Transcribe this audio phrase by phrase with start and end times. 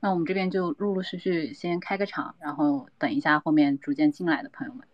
[0.00, 4.86] 那我们这边就陆陆续续先开个场，然后等一下后面逐渐进来的朋友们。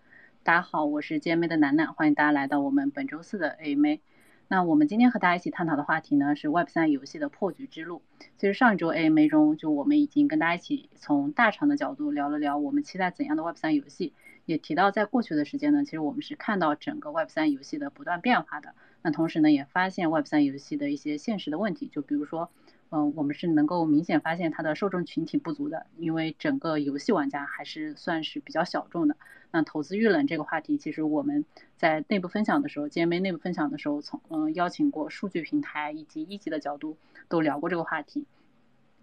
[0.42, 4.00] 大家好，我是 GMA 的楠楠，欢迎大家来到我们本周四的 AMA。
[4.48, 8.00] 那我们今天和大家一起探讨的话题呢是 Web 三游戏的破局之路。
[8.38, 14.14] 其实上一周 AMA 中，就我们已经跟大家一起从大厂的角度聊了聊我们期待怎样的 Web 三游戏，
[14.46, 18.74] 也提到在过去的时间呢，其实我们是看到整个 Web 三游戏的不断变化的。
[19.02, 22.50] 那同时呢，也发现 Web 三游戏的一些现实的问题，就比如说。
[22.96, 29.16] 嗯，我们是能够明显发现它的受众群体不足的，因为整个游戏玩家还是算是比较小众的。
[29.50, 31.44] 那投资遇冷这个话题，其实我们
[31.76, 36.96] 在内部分享的时候，GMA 内部分享的时候，从嗯邀请过数据平台以及一级的角度
[37.28, 38.26] 都聊过这个话题。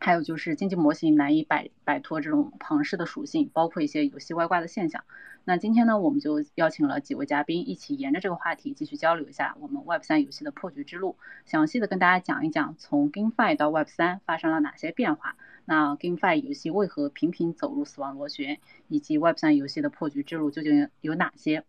[0.03, 5.03] 还有就是经济模型难以摆摆脱这种庞氏的属性，包括一些游戏外挂的现象。
[5.43, 21.63] 那今天呢，我们就邀请了几位嘉宾一起沿着这个话题继续交流一下我们 Web 三游戏的破局之路，详细的跟大家讲一讲从 GameFi 到 Web 三发生了哪些变化，那 GameFi 游戏为何频频走入死亡螺旋，以及 Web 三游戏的破局之路究竟有哪些。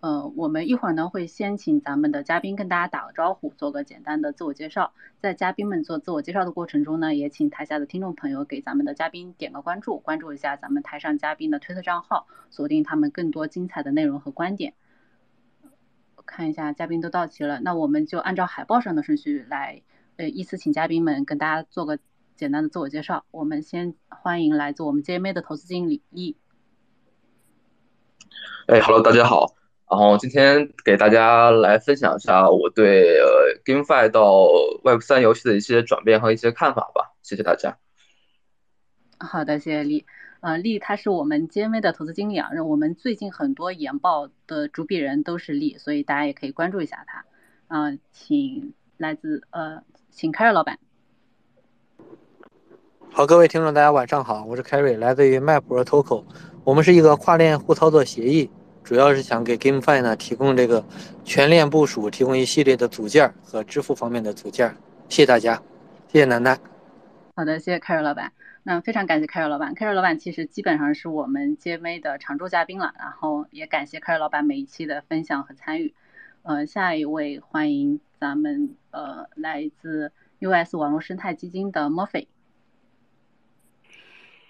[0.00, 4.92] 呃，我们一会儿呢会先请咱们的嘉宾跟大家打个招呼，做个简单的自我介绍。
[5.18, 14.74] 在嘉宾们做自我介绍的过程中呢，也请台下的听众朋友给咱们的嘉宾点个关注，关注一下咱们台上嘉宾的推特账号，锁定他们更多精彩的内容和观点。
[16.24, 19.82] 看一下嘉宾都到齐了，那我们就按照海报上的顺序来，
[20.16, 21.98] 呃，依次请嘉宾们跟大家做个
[22.36, 23.24] 简单的自我介绍。
[23.32, 26.36] 我们先欢迎来自我们 JMA 的投资经理易。
[28.68, 29.57] 哎，Hello，大家好。
[29.90, 34.46] 然后今天给大家来分享一下我对呃 GameFi 到
[34.84, 37.78] Web 三游戏的一些转变和一些看法吧，谢谢大家。
[39.18, 40.04] 好的，谢谢丽。
[40.40, 47.24] 呃，丽他是我们 GMV 的投资经理啊，我们最近很多研报的主笔人都是丽，所以大家也可以关注一下他。
[47.68, 50.78] 嗯，请来自呃，请凯瑞老板。
[53.10, 56.24] 好，各位听众，大家晚上好，我是凯瑞，来自于麦普和 Toco，
[56.62, 58.48] 我们是一个跨链互操作协议。
[58.88, 60.82] 主要是想给 GameFi 呢提供这个
[61.22, 64.74] 全链部署，提供一系列的组件和支付方面的组件。
[65.10, 65.62] 谢谢大家，
[66.10, 66.58] 谢谢楠楠。
[67.36, 68.32] 好的，谢谢凯瑞老板。
[68.62, 72.94] 那非常感谢凯瑞老板，凯瑞老板其实基本上是我们 JV 的常驻嘉宾了。
[72.98, 75.92] 然后也感谢凯瑞老板每一期的分享和参与。
[76.42, 82.26] 呃，下一位欢迎咱们呃来自 US 网络生态基金的 Murphy。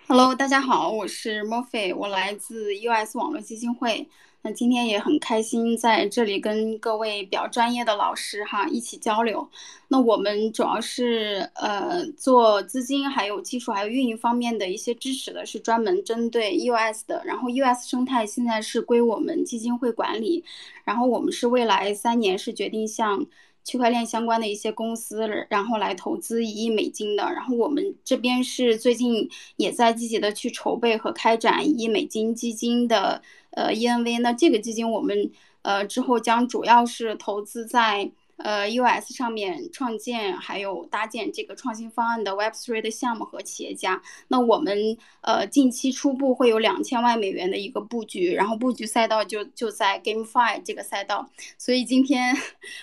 [0.06, 4.08] Hello，大家好，我是 Murphy，我来自 US 网络基金会。
[4.42, 9.48] 那今天也很开心在这里跟各位比较专业的老师哈一起交流。
[9.88, 17.22] 那我们主要是呃做资金、还有技术、还有运营方面的一些支持的，是专门针对 US 的。
[17.24, 20.44] 然后 US 生态现在是归我们基金会管理，
[20.84, 23.26] 然后我们是未来三年是决定向。
[23.68, 27.22] 区块链相关的一些公司，然后来投资一亿美金的。
[27.24, 33.20] 然后我们这边是最近也在积极的去筹备和开展一亿美金基金的
[33.50, 34.20] 呃 ENV。
[34.20, 35.30] 那这个基金我们
[35.60, 38.10] 呃之后将主要是投资在。
[38.38, 51.28] 呃，US 上面创建还有搭建这个创新方案的 Web3 的项目和企业家，那我们呃近期初步会有两千万美元的一个布局，然后布局赛道就就在 GameFi 这个赛道，
[51.58, 52.34] 所以今天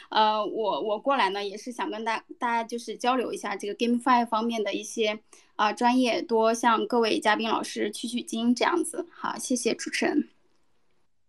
[0.10, 5.20] 呃我我过来呢也是想跟大大家就是交流一下这个 GameFi 方面的一些
[5.56, 9.08] 啊专业，多向各位嘉宾老师取取经这样子。
[9.12, 10.35] 好，谢谢主持人。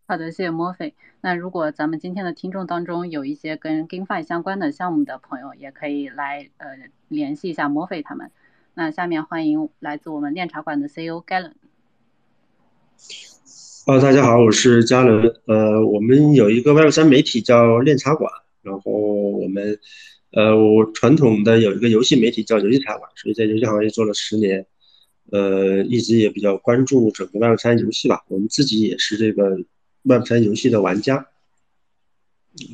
[0.08, 0.94] 好的，谢谢墨菲。
[1.20, 6.68] 那如果咱们今天的听众当中有一些跟 GameFi 相关的项目的朋友，也可以来呃
[7.08, 8.30] 联系一下墨菲他们。
[8.74, 11.54] 那下面欢迎来自我们链茶馆的 CEO Galen。
[13.86, 15.24] 啊，大家好，我是嘉伦。
[15.46, 18.30] 呃，我们有一个 Web 三媒体叫链茶馆，
[18.62, 19.76] 然后我们
[20.30, 24.64] 呃，我传统的有一个游戏媒体叫游戏茶馆，所以在游戏行业做了十年，
[25.32, 28.24] 呃，一直也比较关注整个 Web 三游戏吧。
[28.28, 29.58] 我们自己也是这个。
[30.08, 31.26] Web 三游戏的玩家，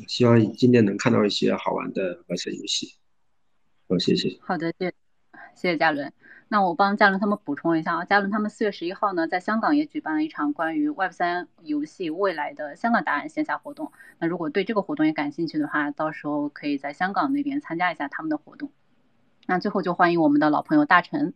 [0.07, 2.97] 希望今天能看到一些好玩的 Web 三游戏。
[3.89, 4.39] 好，谢谢。
[4.43, 4.93] 好的，谢
[5.55, 6.13] 谢谢嘉伦。
[6.49, 13.91] 那我帮嘉伦他们补充一下啊，嘉伦他们四月十一号呢，在香港也举办了一场关于 Web 三游戏未来的香港答案线下活动。
[14.19, 18.71] 那如果对这个活动也感兴趣的话，到时候可以在香港那边参加一下他们的活动。
[19.47, 21.33] 那最后就欢迎我们的老朋友大成。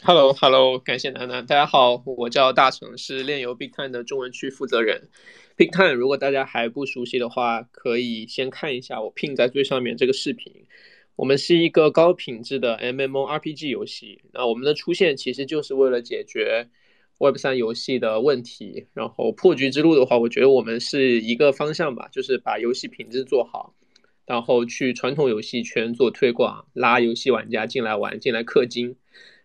[0.00, 1.46] Hello，Hello，感谢楠楠。
[1.46, 5.08] 大家好，我叫大成，是炼油 Big Time 的中文区负责人。
[5.54, 10.52] Big Time，如果大家还不熟悉的话，可以先看一下我 pin 在最上面这个视频。
[11.14, 14.20] 我们是一个高品质的 MMORPG 游戏。
[14.32, 16.68] 那我们的出现其实就是为了解决
[17.18, 18.88] Web 三游戏的问题。
[18.94, 23.76] 然后破局之路的话，我觉得我们是一个方向吧，就是把游戏品质做好，
[24.26, 28.96] 然后去传统游戏圈做推广，拉游戏玩家进来玩，进来氪金。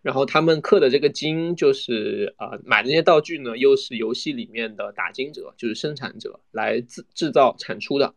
[0.08, 8.14] 然后他们刻的这个金就是啊，买的那些道具呢，又是游戏里面的打金者，就是生产者来制制造产出的。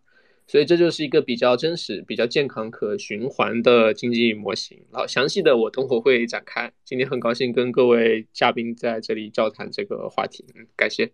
[0.47, 4.81] 所以这就是一个比较真实、比较健康、可循环的经济模型。
[4.93, 6.71] 好，详细的我等会会展开。
[6.85, 11.11] 今天很高兴跟各位嘉宾在这里交谈这个话题，嗯，感谢。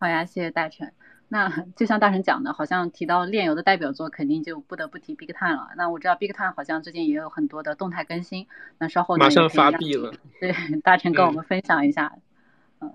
[0.00, 0.90] 好呀，谢谢大成。
[1.28, 5.70] 那就像大神讲的，好像提到炼油的代表作，肯定就不得不提 Big Time 了。
[5.76, 8.46] 那我知道 Big Time 好像最近也有很多的动态更新，
[8.78, 10.12] 那稍后马上发币了。
[10.40, 10.54] 对，
[10.84, 12.12] 大神跟我们分享一下。
[12.80, 12.92] 嗯，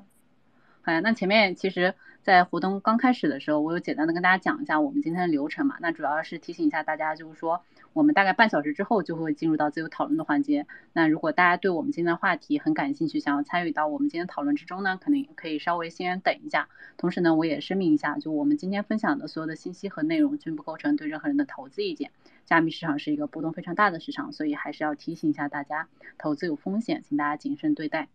[0.82, 1.94] 好呀，那前面其实。
[2.22, 5.78] 在活动刚开始的时候，我有简单的跟大家讲一下我们今天的流程嘛。
[5.80, 7.62] 那主要是提醒一下大家，就是说
[7.94, 10.68] 我们大概半小时之后就会进入到自由讨论的环节。
[10.94, 16.68] 那如果大家对我们今天的话题很感兴趣，想要参与到我们今天讨论之中呢，可能可以稍微先等一下。
[16.98, 22.12] 同时呢，我也声明一下，就我们今天分享的所有的信息和内容均不构成对任何人的投资意见。
[22.46, 25.88] 加密市场是一个波动非常大的市场，所以还是要提醒一下大家，
[26.18, 28.10] 投资有风险，请大家谨慎对待。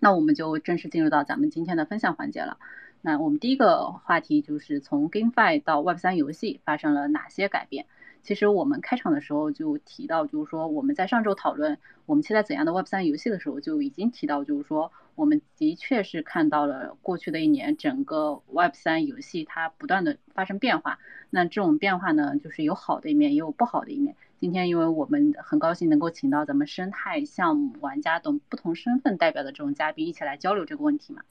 [0.00, 2.58] 那我们就正式进入到咱们今天的分享环节了。
[3.04, 7.86] 那我们第一个话题就是从 GameFi 到 Web3 游戏发生了哪些改变？
[8.22, 21.00] 其实我们开场的时候就提到，就是说我们在上周讨论我们期待怎样的 Web3 游戏的时候，就已经提到，就是说我们的确是看到了过去的一年整个 Web3 游戏它不断的发生变化。
[21.30, 24.14] 那这种变化呢，就是有好的一面，也有不好的一面。
[24.38, 31.22] 今天因为我们很高兴能够请到咱们生态项目玩家等不同身份代表的这种嘉宾一起来交流这个问题嘛。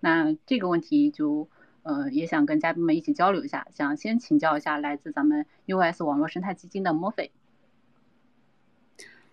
[0.00, 1.48] 那这个问题就，
[1.82, 7.30] 呃，也想跟嘉宾们一起交流一下，想先请教一下来自咱们 US 网络生态基金的莫菲。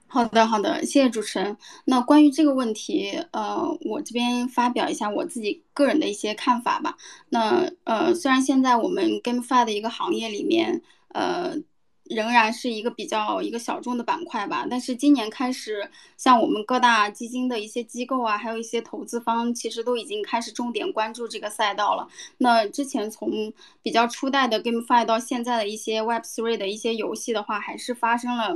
[0.08, 1.58] 好的，好的，谢谢主持人。
[1.86, 6.98] 那关于这个问题，呃，我这边发表一下我自己个人的一些看法吧。
[7.30, 11.56] 那呃，虽然现在我们 GameFi 的一个行业里面，呃。
[12.10, 22.08] 仍然是一个比较一个小众的板块吧，但是今年开始，像我们各大基金的一些机构啊，还有一些投资方，其实都已经开始重点关注这个赛道了。
[22.38, 23.52] 那之前从
[23.82, 28.56] 比较初代的 GameFi 到现在的一些 Web3 的一些游戏的话，还是发生了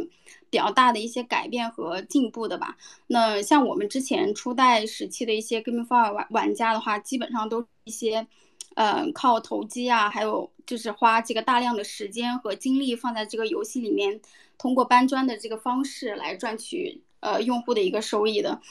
[0.50, 2.78] 比较大的一些改变和进步的吧。
[3.08, 8.28] 那像我们之前初代时期的一些 GameFi 玩玩家的话，基本上都一些。
[8.76, 14.22] 嗯，靠投机啊，还有就是花这个大量的时间和精力放在这个游戏里面，
[14.58, 18.62] 通过搬砖的这个方式来赚取呃用户的一个收益的。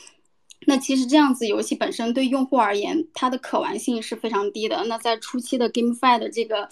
[0.66, 4.84] 那其实这样子游戏本身对用户而言，它的可玩性是非常低的。
[4.86, 6.68] 那在初期的 GameFi 的这个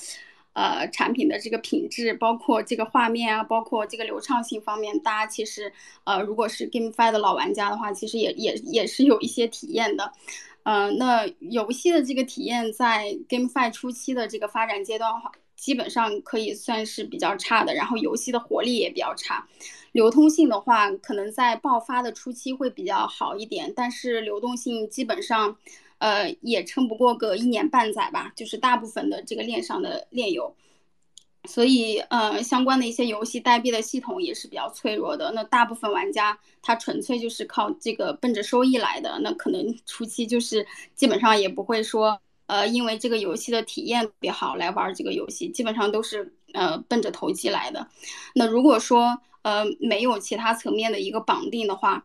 [0.55, 5.73] 呃产品的这个品质，包括这个画面啊，包括这个流畅性方面，大家其实
[6.05, 10.13] 呃如果是 GameFi 的老玩家的话，其实也也也是有一些体验的。
[10.71, 17.73] 嗯，那游戏的这个体验在 GameFi 初期的这个发展阶段的话，基本上可以算是比较差的。
[17.73, 19.49] 然后游戏的活力也比较差，
[19.93, 25.57] 流通性的话，可能在爆发的初期会比较好一点，但是流动性基本上，
[26.01, 28.31] 呃，也撑不过个一年半载吧。
[28.37, 30.55] 就是大部分的这个链上的链游。
[31.49, 35.33] 所以，呃，相关的一些游戏代币的系统也是比较脆弱的。
[35.33, 39.19] 那大部分玩家他纯粹就是靠这个奔着收益来的。
[39.23, 47.89] 那可能初期就是基本上也不会说，呃，因为这个游戏的体验特别好来玩这个游戏，基本上都是呃奔着投机来的。
[48.35, 52.05] 那如果说呃没有其他层面的一个绑定的话，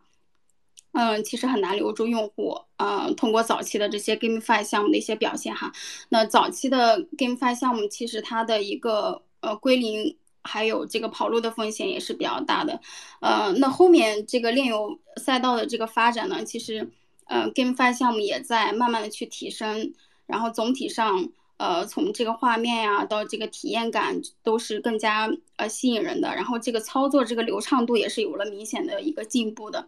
[0.92, 2.62] 嗯，其实很难留住用户。
[2.76, 5.72] 嗯，通过早期的这些 GameFi 项目的一些表现哈，
[6.08, 12.80] 那早期的 GameFi 项目其实它的一个呃归零，还有这个跑路的风险也是比较大的。
[13.20, 16.90] 呃，那后面这个炼油赛道的这个发展呢，其实
[17.26, 19.92] 呃 GameFi 项目也在慢慢的去提升，
[20.26, 29.86] 然后总体上呃从这个画面呀到这个体验感都是更加呃吸引人的，然后这个操作这个流畅度也是有了明显的一个进步的。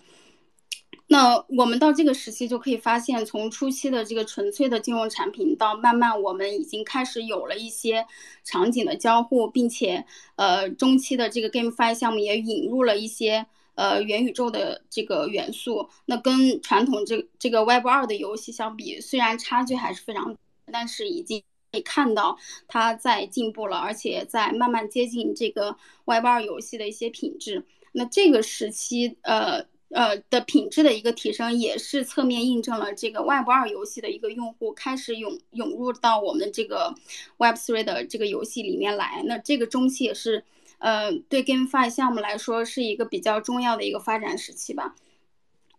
[1.09, 8.05] 那我们到这个时期就可以发现，从初期的这个纯粹的金融产品，到慢慢我们已经开始有了一些
[8.43, 13.47] 场景的交互，并且呃中期的这个 GameFi 项目也引入了一些
[13.77, 15.89] 呃元宇宙的这个元素。
[16.07, 20.37] 那跟传统这这个 Web 二的游戏相比，虽然差距还是非常，
[20.73, 22.37] 但是已经可以看到
[22.67, 27.65] 它在进步了，而且在慢慢接近这个 Web 二游戏的一些品质。
[27.93, 29.67] 那这个时期呃。
[29.91, 36.95] 呃的品质的一个提升，也是侧面印证了这个 Web 二游戏的一个用户开始涌涌入到我们这个
[37.39, 39.23] Web three 的这个游戏里面来。
[39.27, 40.45] 那这个中期也是，
[40.79, 44.95] 呃，对 GameFi 项目来说是一个比较重要的一个发展时期吧。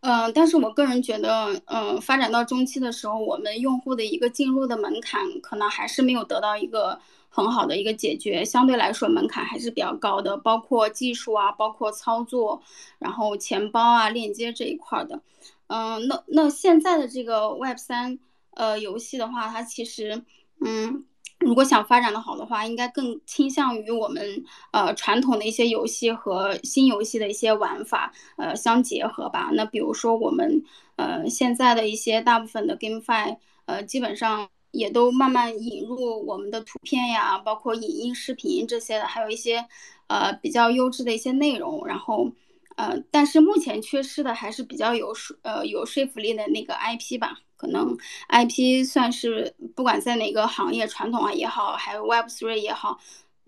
[0.02, 12.62] 嗯，但是我个人觉得，嗯，发展到中期的时候，我们用户的一个进入的门槛可能还是没有得到一个很好的一个解决，相对来说门槛还是比较高的，包括技术啊，包括操作，
[13.00, 15.22] 然后钱包啊链接这一块的。
[15.67, 18.19] 嗯，那那现在的这个 Web 三
[18.51, 20.24] 呃游戏的话，它其实
[20.65, 21.05] 嗯。
[21.39, 29.51] 如果想发展的好的话，应该更倾向于我们呃传统的一些游戏和新游戏的一些玩法呃相结合吧。
[29.53, 30.63] 那比如说我们
[30.96, 39.65] 呃现在的一些大部分的 GameFi 呃基本上也都慢慢引入我们的图片呀，包括影音、视频这些的，还有一些
[40.07, 42.31] 呃比较优质的一些内容，然后。
[42.77, 47.98] 呃，但是目前缺失的还是比较有说呃有说服力的那个 IP 吧，可能
[48.29, 53.00] IP 算是不管在哪个行业，传统啊也好，还有 Web3 也好，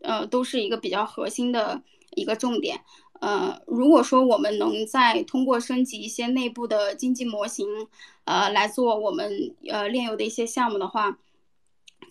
[0.02, 1.84] 呃，都是一个比较核心的
[2.16, 2.82] 一个重点。
[3.20, 7.68] 呃，如果说我们能再通过升级一些内部的经济模型，
[8.26, 11.18] 呃，来做我们呃炼油的一些项目的话。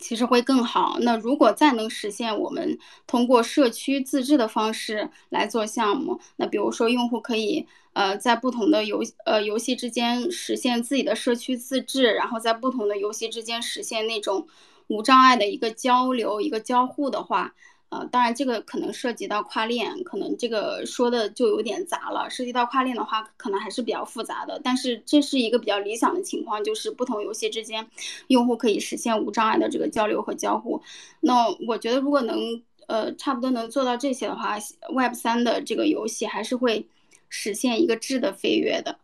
[0.00, 0.98] 其实会更好。
[1.00, 14.46] 那如果再能实现我们通过社区自治的方式来做项目，那比如说用户可以呃在不同的游呃游戏之间实现自己的社区自治，然后在不同的游戏之间实现那种
[14.86, 17.54] 无障碍的一个交流、一个交互的话。
[17.90, 22.28] 呃，当然，这个可能涉及到跨链，可能这个说的就有点杂了。
[22.28, 24.60] 涉及到跨链的话，可能还是比较复杂的。
[24.62, 27.88] 但是这是一个比较理想的情况，就是不同游戏之间，
[28.26, 30.82] 用户可以实现无障碍的这个交流和交互。
[31.20, 34.58] 那我觉得，如果能呃差不多能做到这些的话
[34.92, 36.86] ，Web 三的这个游戏还是会
[37.30, 38.98] 实现一个质的飞跃的。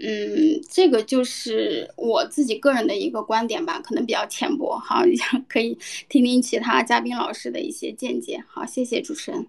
[0.00, 5.02] 嗯，这个就是我自己个人的一个观点吧，可能比较浅薄，好，
[5.48, 5.76] 可以
[6.08, 8.40] 听听其他嘉宾老师的一些见解。
[8.46, 9.44] 好，谢谢主持人。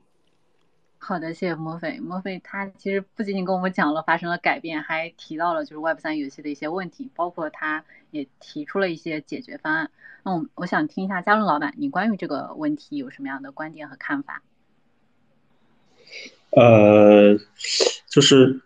[0.97, 1.99] 好的，谢谢墨菲。
[1.99, 9.91] 墨菲他其实不仅仅跟我们讲了发生了改变，还提到了就是 Web 三游戏的一些问题，包括他也提出了一些解决方案。
[10.23, 14.41] 那我我想听一下嘉伦老板，你关于这个问题有什么样的观点和看法？
[16.49, 17.37] 呃，
[18.09, 18.61] 就是。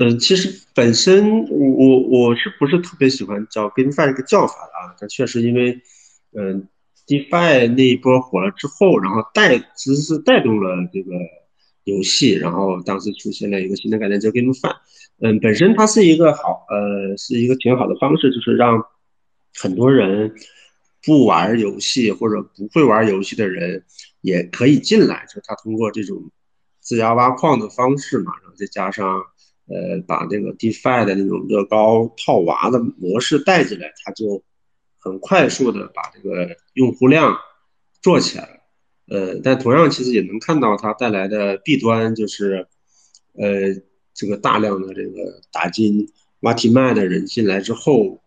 [0.00, 4.94] 嗯，其实本身我我我是不是特别喜欢叫 GameFi 这个叫法的啊？
[4.96, 5.80] 但确实因为，
[6.36, 6.68] 嗯
[7.04, 11.10] ，DeFi 那一波火了之后，然后带其实是带动了这个
[11.82, 14.72] 游戏，然后当时出现了一个新的概念叫 GameFi。
[15.20, 18.80] 嗯，本身它是一个好呃是一个挺好的方式，就是让
[19.56, 20.32] 很多人
[21.02, 23.82] 不玩游戏或者不会玩游戏的人
[24.20, 26.30] 也可以进来，就是他通过这种
[26.78, 29.24] 自家挖矿的方式嘛，然后再加上。
[29.68, 34.42] 呃，把这个 DeFi 的那种乐高套娃的模式带进来，它就
[34.98, 37.36] 很快速的把这个用户量
[38.00, 38.58] 做起来了。
[39.08, 42.66] 呃，但同样其实也能看到它带来的弊端，就是
[43.34, 43.74] 呃，
[44.14, 46.08] 这个大量的这个打金
[46.40, 48.22] 挖提卖的人进来之后，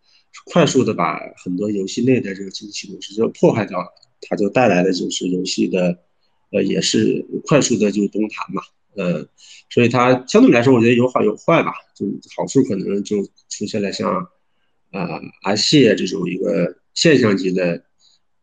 [0.46, 3.86] 快速的把很多游戏内的这个经济系统是就破坏掉了，
[4.20, 5.98] 它就带来的就是游戏的
[6.50, 8.62] 呃，也是快速的就崩盘嘛。
[8.94, 9.26] 呃，
[9.70, 11.72] 所以它相对来说，我觉得有好有坏吧。
[11.94, 12.06] 就
[12.36, 14.12] 好处可能就出现了像，
[14.90, 17.84] 啊阿谢这种一个现象级的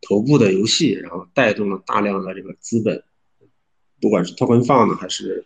[0.02, 3.04] 头部的游戏，然后带动了大量的这个资本，
[4.02, 5.46] 不管是 token fund 还是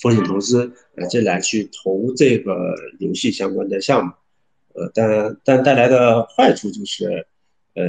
[0.00, 4.12] 风险投资，呃进来去投这个游戏相关的项目。
[4.74, 7.26] 呃，但但带来的坏处就是，
[7.74, 7.84] 呃，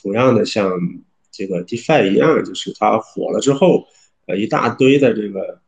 [0.00, 0.70] 同样的像
[1.30, 3.86] 这个 DeFi 一样，就是它火了之后，
[4.26, 5.60] 呃一大堆的这个。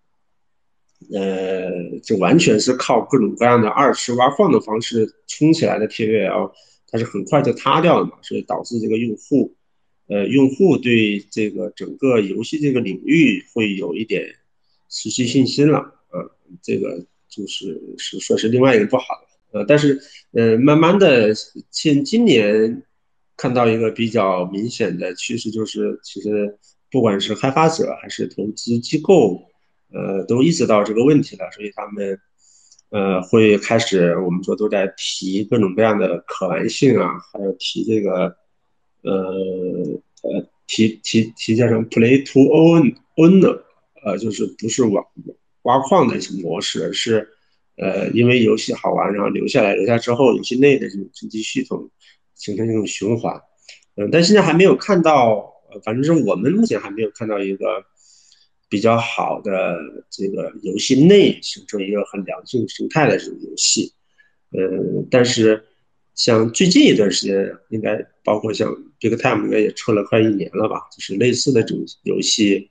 [1.14, 1.71] 呃，
[2.02, 6.50] 这完全是靠各种各样的二次挖矿的方式冲起来的 KOL，
[6.88, 9.54] 它是很快就塌掉了嘛，所以导致这个用户，
[10.07, 14.25] 呃，用户对这个整个游戏这个领域会有一点
[14.88, 16.16] 失去信心了，啊，
[16.62, 19.04] 这个就是是说是另外一个不好
[19.52, 20.00] 的，呃，但是
[20.31, 21.35] 呃，慢慢的，
[21.71, 22.83] 现今年
[23.37, 26.57] 看到一个比较明显的趋势，就是其实
[26.90, 29.42] 不管是开发者还是投资机构。
[29.94, 32.18] 呃，都意识到这个问题了，所以他们，
[32.88, 38.34] 呃，会开始我们说都在提各种各样的可玩性啊，还有提这个，
[39.02, 39.12] 呃
[40.22, 43.61] 呃，提提提叫什么 play to own own，
[44.02, 45.04] 呃，就是不是挖
[45.62, 47.28] 挖矿的一些模式，是，
[47.76, 51.90] 呃，因为游戏好玩，然后留下来，留下之后，游戏内的这种经济系统
[52.34, 53.38] 形成一种循环，
[53.96, 55.52] 嗯，但现在还没有看到，
[55.84, 57.66] 反正是我们目前还没有看到一个。
[58.73, 63.93] 比较好的这个游戏内形成一个很良性生态的这种游戏，
[64.52, 65.62] 呃，但是
[66.14, 72.71] 像最近一段时间，应该包括像 Big Time 应该也出了快一年了吧，就是类似的这种游戏，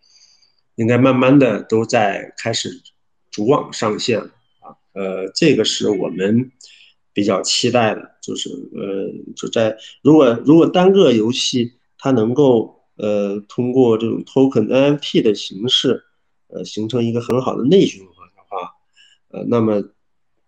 [0.74, 2.82] 应该慢慢的都在开始
[3.30, 4.32] 逐网上线了
[4.62, 6.52] 啊，呃，这个是我们
[7.14, 12.81] 比较期待的，就是呃，就在如果如果单个游戏它能够。
[13.02, 16.04] 呃，通过这种 token NFT 的形式，
[16.50, 18.76] 呃，形成一个很好的内循环的话，
[19.30, 19.84] 呃，那么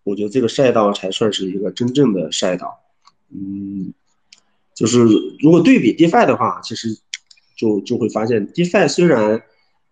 [0.03, 2.79] 我觉得这个赛道才算是一个真正的赛道。
[3.31, 3.91] 嗯，
[4.75, 4.99] 就是
[5.39, 6.95] 如果对比 DeFi 的话，其实
[7.57, 9.41] 就就会发现，DeFi 虽然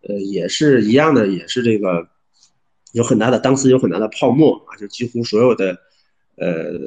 [0.08, 2.10] 呃也是一样的，也是这个
[2.92, 5.80] 有很大的当时有很大的泡沫啊，就几乎所有的
[6.36, 6.78] 呃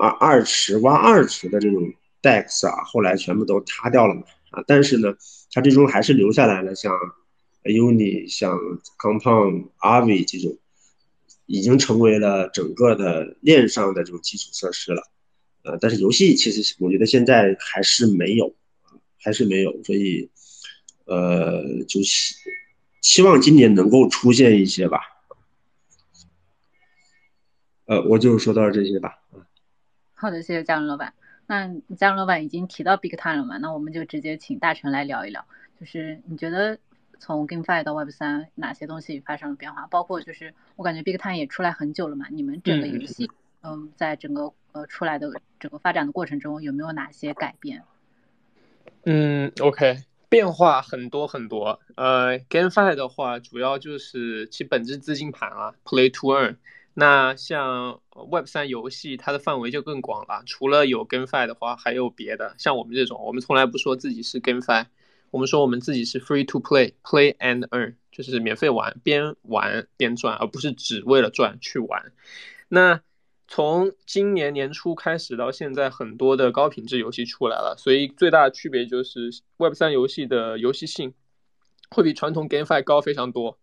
[0.00, 1.92] 二二池挖二池的这种
[2.22, 4.22] DEX 啊，后来全部都塌掉了嘛。
[4.52, 5.14] 啊，但是呢，
[5.50, 6.92] 它最终还是留下来了，像
[7.64, 8.56] Uni、像
[8.98, 10.58] Compound、Avi 这种，
[11.46, 15.02] 已经成为了整个的链上的这种基础设施了。
[15.62, 18.54] 呃，但是游戏其实我觉得现在还是没有，
[19.18, 20.30] 还是没有，所以，
[21.04, 22.34] 呃，就希
[23.00, 25.00] 希望今年能够出现一些吧。
[27.86, 29.18] 呃，我就说到这些吧。
[30.14, 31.14] 好的，谢谢嘉伦老板。
[31.46, 33.58] 那嘉荣老板已经提到 Big Time 了嘛？
[33.58, 35.44] 那我们就直接请大成来聊一聊，
[35.78, 36.78] 就是你觉得
[37.18, 39.86] 从 GameFi 到 Web 三哪些东西发生了变化？
[39.88, 43.30] 包括就是我感觉 Big Time 也出来很久了嘛，你们整个游戏，
[43.62, 45.30] 嗯，在整个呃出来的
[45.60, 47.82] 整个发展的过程中，有没有哪些改变？
[49.04, 49.96] 嗯，OK，
[50.28, 51.80] 变化很多很多。
[51.96, 56.56] 呃，GameFi 的话，主要就是其本质资金盘啊，Play to Earn。
[56.94, 60.42] 那像 Web 三游戏，它的范围就更广了。
[60.44, 62.54] 除了有 GameFi 的话，还有别的。
[62.58, 64.86] 像我们这种，我们从来不说自己是 GameFi，
[65.30, 72.12] 我们说我们自己是 Free to Play，Play and Earn，就是免费玩，边玩边赚，而不是只为了赚去玩。
[72.68, 73.00] 那
[73.48, 81.14] 从今年年初开始到现在，很多的高品质游戏出来了，所以最大的区别就是 Web 三游戏的游戏性
[81.88, 83.58] 会比传统 GameFi 高非常多。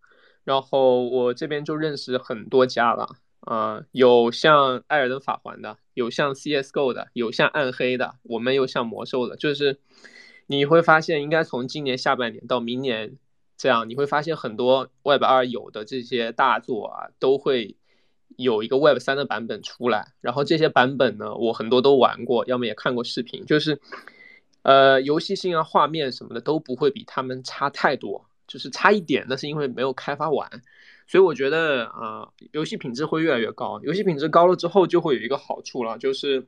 [0.49, 3.07] 然后我这边就认识很多家了，
[3.41, 9.79] 啊，有像艾尔登法环的，有像 CSGO 的，有像暗黑的，我们有像魔兽的，就是
[10.47, 13.15] 你会发现，应该从今年下半年到明年
[13.57, 17.75] 这样，你会发现很多 Web 二有的这些大作啊，都会
[18.35, 20.13] 有一个 Web 三的版本出来。
[20.19, 23.79] 然后这些版本呢，我很多都玩过，要么也看过视频，就是
[24.63, 28.25] 呃，游戏性啊、画面什么的都不会比他们差太多。
[28.49, 30.49] 就是差一点，那是因为没有开发完，
[31.07, 33.79] 所以我觉得啊，游戏品质会越来越高。
[33.83, 36.47] 游戏品质高了之后，就会有一个好处了，就是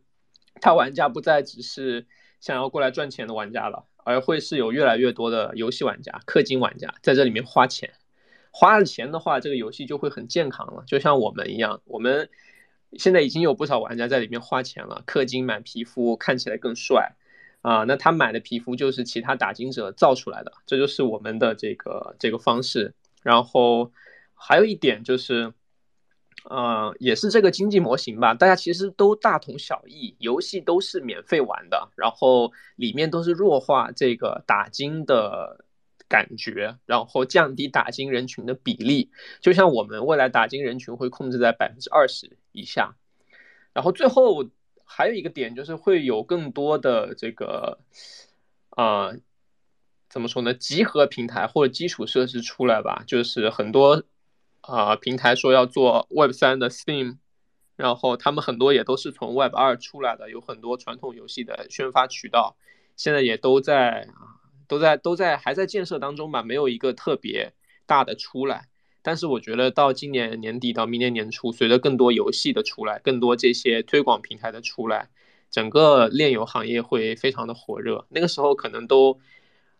[0.60, 2.08] 他玩家不再只是
[2.40, 7.94] 想要过来赚钱的玩家了，而会是有越来越多的游戏玩家、氪金玩家在这里面花钱。
[8.50, 12.30] 花了钱的话，这个游戏就会很健康了，就像我们一样，我们
[12.98, 17.16] 现在已经有不少玩家在里面花钱了，氪金买皮肤，看起来更帅。
[17.62, 22.95] 啊，那他买的皮肤就是其他打金者造出来的，这就是我们的这个这个方式。
[23.21, 23.91] 然后
[24.34, 25.54] 还有一点就是，
[26.50, 35.63] 呃，也是这个经济模型吧，大家其实都大同小异，游戏都是免费玩的，然后里面都是弱化这个打金的
[36.08, 39.12] 感觉，然后降低打金人群的比例。
[39.39, 42.95] 就像我们未来打金人群会控制在百分之二十以下，
[43.71, 44.50] 然后最后。
[44.93, 47.80] 还有一个点就是会有更多的这个，
[48.71, 49.13] 啊，
[50.10, 50.54] 怎么说呢？
[50.54, 54.04] 集合平台或者基础设施出来吧，就是很多
[54.60, 57.19] 啊平台说要做 Web 三的 Steam，
[57.77, 62.58] 然后他们很多也都是从 Web 二出来的，有很多传统游戏的宣发渠道，
[62.97, 67.54] 现在也都在啊，都在都在还在建设当中吧，没有一个特别
[67.86, 68.67] 大的出来。
[69.04, 75.10] 但是我觉得到今年年底到明年年初，随着更多游戏的出来，更多这些推广平台的出来，
[75.50, 78.06] 整个炼油行业会非常的火热。
[78.10, 79.20] 那个时候可能都，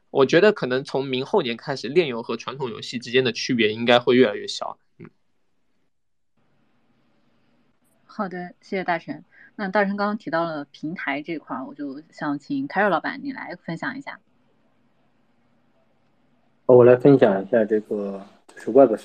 [0.10, 4.80] 我觉得可能从明后年开始，炼油和传统游戏之间的区别应该会越来越小。
[4.98, 5.08] 嗯，
[8.06, 9.24] 好的，谢谢大神。
[9.56, 14.20] 那大神刚刚提到了平台这块，我就想请凯瑞老板你来分享一下。
[16.66, 18.26] 我来分享一下这个。
[18.56, 18.96] 是 Web，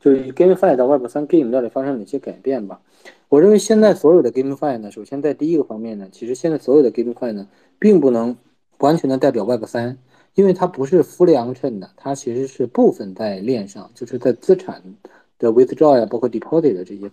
[0.00, 2.80] 就是 GameFi 到 Web 三 Game 到底发生哪些改变吧？
[3.28, 8.36] 我认为现在所有的 GameFi 呢，首先在第一个方面呢，其实现在所有的 GameFi 呢，并不能
[8.78, 9.98] 完全的代表 Web 三，
[10.34, 14.82] 因为它不是 fully on chain 的，它其实是部分在链上，就是在资产
[15.38, 17.10] 的 withdraw 呀，包括 deposit 的这些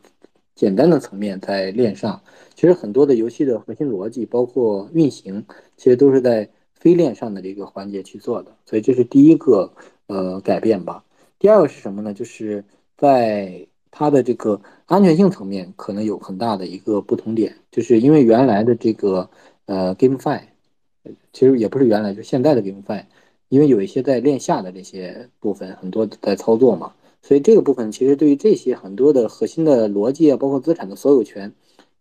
[0.56, 2.20] 简单的层面在链上。
[2.56, 5.46] 其实很多的游戏的核心逻辑，包括运行，
[5.78, 9.72] 其实都是在非链上的这个环节去做的，所以这是第一个
[10.08, 11.04] 呃改变吧。
[11.40, 12.14] 第二个是什么呢？
[12.14, 12.64] 就是
[12.98, 19.30] 在它的这个安全性层面，可能有很大的一个不同点，就是因为原来的这个
[19.66, 20.42] 呃 GameFi，
[21.34, 23.06] 其实也不是原来，就是现在的 GameFi，
[23.50, 31.54] 因为有一些在链下的这些部分很多在操作嘛，所以这个部分其实对于这些很多的核心的逻辑啊，包括资产的所有权，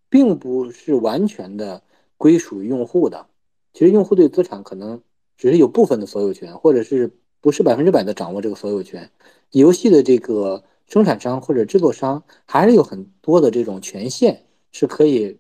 [0.09, 1.83] 并不是完全的
[2.17, 3.27] 归属于用户的。
[3.73, 5.03] 其实用户对资产可能
[5.37, 7.11] 只是有部分的所有权，或者是
[7.47, 9.09] 不是百分之百的掌握这个所有权。
[9.53, 14.39] 游戏的这个生产商或者制作商还是有很多的这种权限，
[14.73, 15.39] 是可以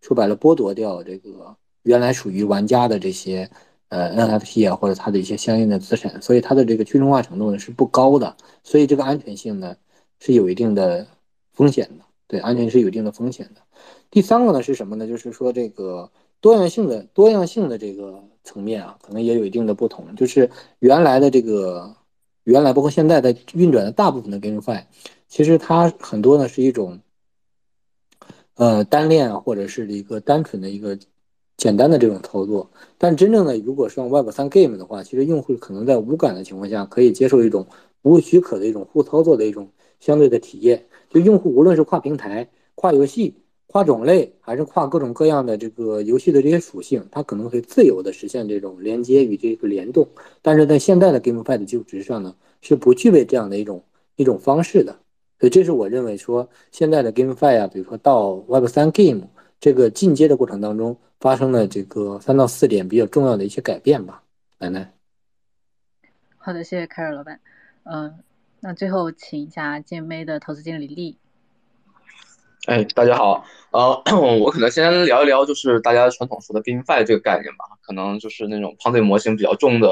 [0.00, 3.48] 说白了剥夺掉这个原来属于玩家的这些
[3.90, 9.76] 呃 NFT 啊，或者它的一些相应的资产，所以它的这个去中化程度呢是不高的，所以这个安全性呢
[10.18, 11.06] 是有一定的
[11.52, 13.60] 风险的，对，安全是有一定的风险的。
[14.10, 15.06] 第三个呢是什么呢？
[15.06, 16.10] 就是说这个
[16.40, 20.14] 多样性的多样性的这个层面啊，可能也有一定的不同。
[20.16, 21.94] 就是原来的这个
[22.44, 24.84] 原来包括现在在运转的大部分的 GameFi，
[25.28, 27.00] 其实它很多呢是一种
[28.54, 30.98] 呃单链，或者是一个单纯的一个
[31.58, 32.70] 简单的这种操作。
[32.96, 37.66] 但真正的如果是用 Web 三 Game 的话，其实用户可能在无感的情况下，可以接受一种
[38.02, 40.86] 无许可的一种互操作的一种相对的体验。
[41.10, 43.34] 就用户无论是跨平台、跨游戏。
[43.72, 50.08] 跨种类还是跨各种各样的这个游戏的这些属性，它可能会自由的实现这种连接与这个联动，
[50.42, 53.84] 但是在现在的 GameFi 的基础之上呢，是不具备这样的一种
[54.16, 54.98] 一种方式的。
[55.38, 59.28] 所以这是我认为说现在的 GameFi 啊，比如说到 Web 三 Game
[59.60, 64.24] 这个进阶的过程当中发生的这个三到四点比较重要的一些改变吧。
[64.58, 64.92] 奶奶，
[66.38, 67.38] 好的，谢谢凯尔老板。
[67.84, 68.18] 嗯，
[68.58, 71.16] 那最后请一下建妹的投资经理丽。
[72.66, 74.02] 哎，大家好，呃，
[74.38, 79.90] 我可能先聊一聊，就是大家传统说的 GameFi 这个概念吧，可能就是那种 Ponzi 模型比较重的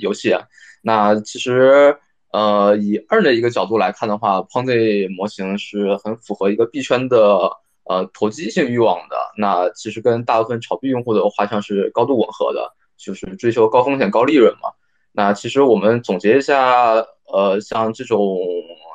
[0.00, 0.34] 游戏。
[0.80, 1.94] 那其实，
[2.32, 7.50] 呃，以二的一个角度来看的话，Ponzi 模型是很符合一个币圈的
[7.84, 9.16] 呃投机性欲望的。
[9.36, 14.70] 那其实跟大部分炒币用户的画像是高度吻合的，就是追求高风险高利润嘛。
[15.12, 16.94] 那其实我们总结一下，
[17.30, 18.38] 呃，像这种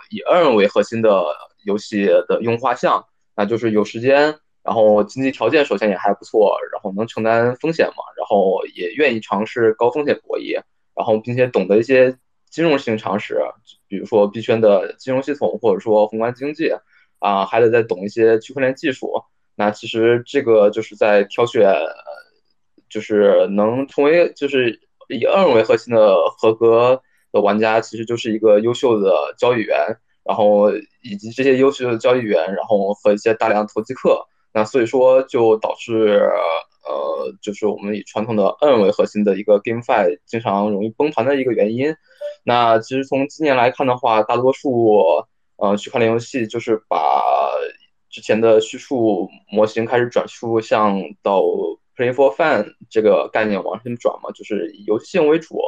[0.10, 1.24] 以 Earn 为核心的。
[1.66, 10.62] 游戏的用户画像，那就是有时间，然后经济条件首先也还不错，然后能承担风险嘛，然后也愿意尝试高风险博弈，
[10.96, 12.18] 然后并且懂得一些
[12.50, 13.38] 金融性常识，
[13.88, 16.72] 比如说币圈的金融系统或者说宏观经济，
[17.20, 19.12] 啊，还得再懂一些区块链技术。
[19.56, 21.74] 那其实这个就是在挑选，
[22.90, 27.02] 就是能成为就是以二为核心的合格
[27.32, 29.98] 的玩家，其实就是一个优秀的交易员。
[30.28, 30.72] 然后
[31.04, 36.20] 以及这些优秀的交易员，然后和一些大量投机客，那所以说就导致
[36.84, 41.96] 呃，就是我们以传统的 N 为核心的一个 GameFi 经常容易崩盘的一个原因。
[42.44, 45.24] 那其实从今年来看的话，大多数
[45.58, 47.24] 呃区块链游戏就是把
[48.10, 51.42] 之前的叙述模型开始转述向到
[51.96, 55.60] Play for Fun 这个概念往上转嘛，就是以游戏性为主。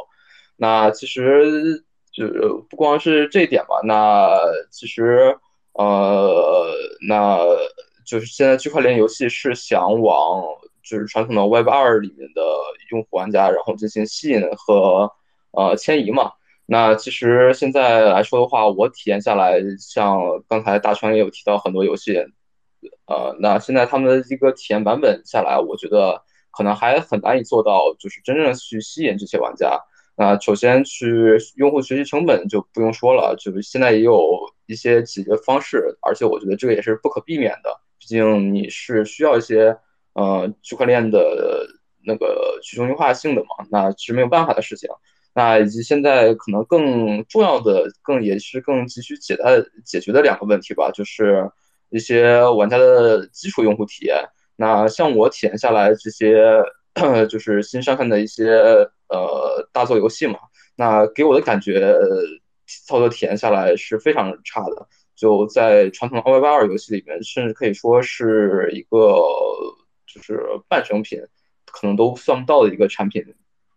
[0.56, 1.84] 那其实。
[2.18, 4.28] 就不光是这一点吧，那
[4.70, 5.38] 其实，
[5.72, 6.66] 呃，
[7.08, 7.38] 那
[8.04, 10.42] 就是现在区块链游戏是想往
[10.82, 12.42] 就是传统的 Web 二里面的
[12.90, 15.12] 用户玩家，然后进行吸引和
[15.52, 16.32] 呃迁移嘛。
[16.66, 22.16] 那其实现在来说的话，我体验下来，像刚才大川也有提到很多游戏，
[23.06, 29.80] 呃，那现在他们的一个体验版本下来，我觉得可能还很难以做到，就是真正去吸引这些玩家。
[30.18, 39.78] 那首先去用户学习成本就不用说了，就是现在也有一些解决方式，而且我觉得这个也是不可避免的，毕竟你是需要一些
[40.14, 41.64] 呃区块链的
[42.04, 44.90] 那个去中心化性的嘛，那是没有办法的事情。
[45.34, 49.44] 那以及现在可能更重要的、更也是更急需解答
[49.84, 51.48] 解决的两个问题吧，就是
[51.90, 54.24] 一些玩家的基础用户体验。
[54.56, 56.60] 那像我体验下来这些。
[57.30, 58.44] 就是新上线的一些
[59.08, 60.38] 呃大作游戏嘛，
[60.76, 61.94] 那给我的感觉
[62.86, 64.86] 操作体验下来是非常差的。
[65.16, 69.20] 就在传统的 Web 二游戏里面，甚至可以说是一个
[70.06, 71.20] 就是半成品，
[71.66, 73.24] 可能都算不到的一个产品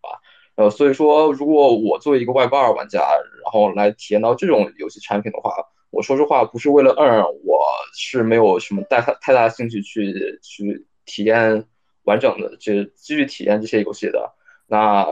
[0.00, 0.20] 吧。
[0.54, 3.00] 呃，所以说，如果我作为一个 Web 二玩家，
[3.42, 5.52] 然后来体验到这种游戏产品的话，
[5.90, 11.66] 我说实话不是为了嗯我是没有什么太太大兴趣去去体验。
[12.04, 14.34] 完整的就继续体验这些游戏的，
[14.72, 15.06] 那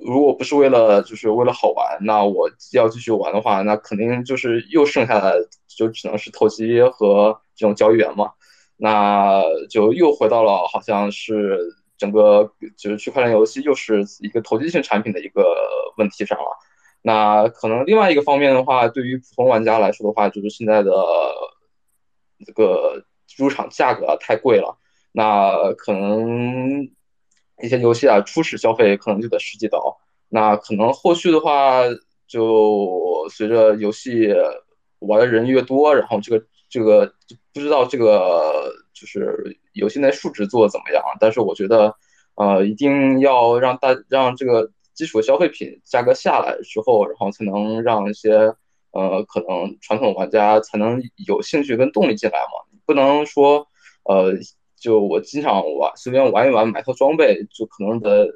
[0.00, 8.32] 如果不是为了就是为了好玩，那我要继续玩的话，那肯定就是又剩下的就只能是投机和这种交易员嘛，
[8.78, 11.58] 那就又回到了好像是
[11.98, 15.44] 整个就是区块链游戏又是一个投机性产品的一个
[15.98, 16.56] 问题上了。
[17.02, 20.92] 那可能另外一个方面的话，对于普通玩家来说的话，就是现在的
[22.46, 23.04] 这个
[23.36, 24.78] 入场价格太贵了。
[25.12, 26.88] 那可能
[27.62, 29.98] 一些游戏啊，初始消费可能就得十几刀。
[30.28, 31.82] 那可能后续的话，
[32.26, 34.34] 就随着游戏
[34.98, 37.14] 玩的人越多，然后这个这个
[37.54, 41.02] 不知道这个就是游戏内数值做的怎么样。
[41.20, 41.94] 但是我觉得，
[42.34, 48.32] 呃，一定要让大让这个基础消费品价格下来之后，然后才能让一些
[48.90, 53.68] 呃可能传统玩家才能有兴趣跟动力进来嘛，不能说
[54.04, 54.32] 呃
[54.76, 58.28] 就我经常玩随便玩一玩买套装备就可能得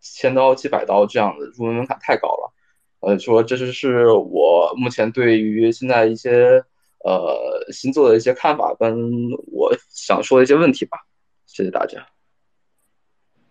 [0.00, 2.52] 千刀几百刀这样的入门门槛太高了。
[3.00, 6.64] 呃，说这就是我目前对于现在一些
[7.04, 11.06] 呃新做的一些看法，跟我想说的一些问题吧。
[11.46, 12.06] 谢谢大家。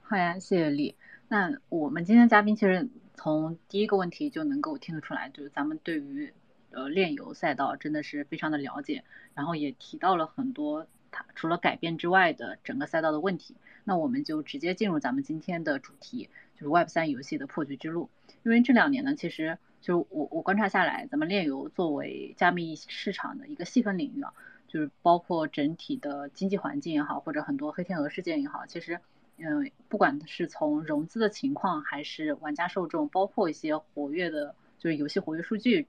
[0.02, 0.96] 好呀，谢谢丽。
[1.28, 6.32] 那我们今天嘉宾其实从第一个问题就能够听得出来，就是咱们对于
[6.72, 13.56] 呃炼油赛道真的是非常的了解，然后也提到了很多它除了改变之外的整个赛道的问题。
[13.86, 18.10] 那我们就直接进入咱们今天的主题，就是 Web 三游戏的破局之路。
[18.44, 24.34] 因为这两年呢，其实就是我我观察下来，咱们炼油作为加密市场的一个细分领域啊，
[24.68, 29.00] 就是包括整体的经济环境也好，或者很多黑天鹅事件也好，其实
[29.38, 35.88] 嗯，不管是从融资的情况，还是玩家受众，包括一些活跃的，就是游戏活跃数据，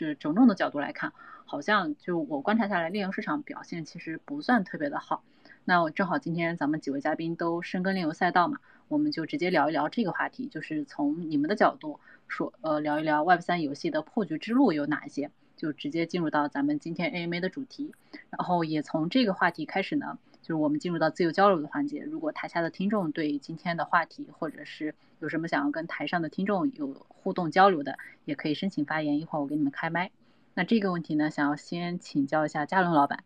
[0.00, 1.12] 就是种种的角度来看，
[1.44, 5.22] 好像就我观察下来，炼油市场表现其实不算特别的好。
[5.66, 8.60] 那我正好今天咱们几位嘉宾都深耕炼油赛道嘛。
[8.88, 17.92] 我们就直接聊一聊这个话题，就是从你们的角度说，呃，聊一聊 Web 三游戏的破局之路有哪一些，就直接进入到咱们今天 AMA 的主题，
[18.30, 22.02] 然后也从这个话题开始呢，就是我们进入到自由交流的环节。
[22.02, 30.10] 如果台下的听众对今天的话题，或者是有什么想要跟台上的听众有互动交流的，也可以申请发言，一会儿我给你们开麦。
[30.54, 33.24] 那这个问题呢，想要先请教一下嘉伦老板。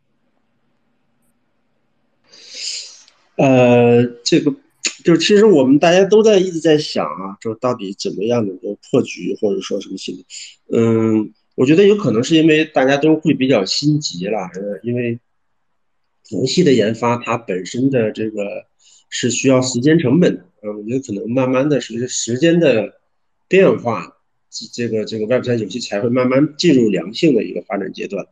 [3.36, 4.54] 呃，这个。
[5.02, 10.24] 就其实我们大家都在一直在想啊，就到底怎么样能够破局，或者说什么情况？
[10.72, 14.48] 嗯，我觉得有可能是因为大家都会比较心急了，
[14.82, 15.18] 因为
[16.30, 18.66] 游戏的研发它本身的这个
[19.10, 22.94] 是需要时间成本的，嗯，我觉得可能慢慢的随着时间的
[23.48, 24.16] 变化，
[24.72, 28.26] 这个这个 Web 三游戏才会慢慢进入良性的一个发展阶段。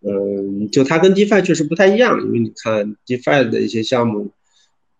[0.00, 4.32] 嗯，就它跟 DeFi 确实不太一样，因为你看 DeFi 的一些项目。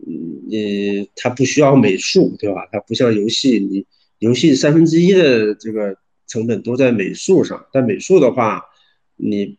[0.04, 2.66] 嗯，你它不需要美术，对吧？
[2.72, 3.86] 它不像游戏，你
[4.18, 7.66] 游戏三分之一的这个成本都在美术上。
[7.72, 8.64] 但美术的话，
[9.14, 9.58] 你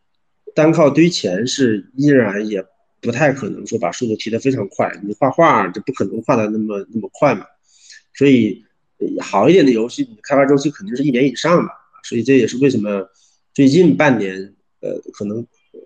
[0.56, 2.66] 单靠堆钱是依然也
[3.02, 4.92] 不太可能说把速度提得非常快。
[5.04, 7.46] 你画画就不可能画的那么那么快嘛。
[8.13, 8.63] 所以
[9.22, 11.70] 好一点的游戏，你开发周期肯定是一年以上的。
[12.04, 13.08] 所以这也是为什么
[13.54, 15.46] 最近半年，呃，可能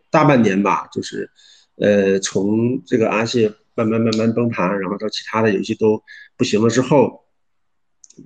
[0.09, 1.29] 大半年吧，就是
[1.75, 3.53] 呃，从这个阿谢。
[3.77, 6.01] 慢慢慢慢崩盘，然后到其他的游戏都
[6.35, 7.25] 不行了之后，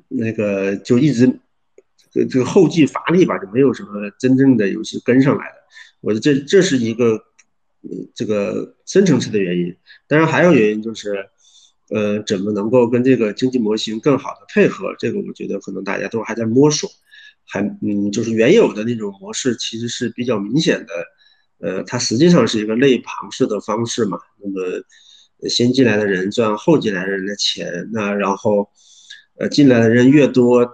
[0.07, 1.27] 那个就一直
[2.09, 5.55] 这这个后继乏力吧，就没有什么真正的游戏跟上来的。
[6.01, 7.23] 我觉得这这是一个
[8.13, 9.75] 这个深层次的原因。
[10.07, 11.25] 当然还有原因就是，
[11.89, 14.93] 呃，怎么能够跟这个经济模型更好的配合？
[14.99, 16.89] 这个我觉得可能大家都还在摸索，
[17.45, 20.93] 还嗯，就是原有的那种模式其实是比较明显的，
[21.59, 24.83] 呃，它实际上是一个类庞氏的方式嘛，那么。
[25.49, 28.69] 先进来的人赚后进来的人的钱，那然后，
[29.39, 30.69] 呃，进来的人越多，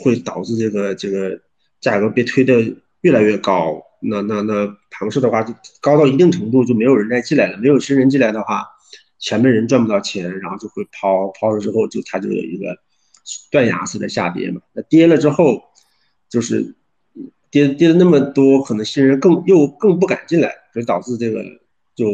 [0.00, 1.38] 会导致这个这个
[1.82, 2.62] 价格被推的
[3.02, 3.78] 越来越高。
[4.08, 7.58] 那那那庞氏的话，就高到一定程度就没有人再进来了。
[7.58, 8.64] 没有新人进来的话，
[9.18, 12.76] 前面人赚不到钱，然后就会抛抛了之后，就它就有一个
[13.50, 14.60] 断崖式的下跌嘛。
[14.72, 15.62] 那跌了之后，
[16.28, 16.74] 就是
[17.50, 21.42] 跌跌了那么多，可能新人更又更不敢进来，所以导致这个
[21.94, 22.06] 就。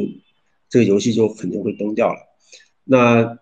[0.73, 2.19] 这个游戏就肯定会崩掉了。
[2.85, 3.37] 那，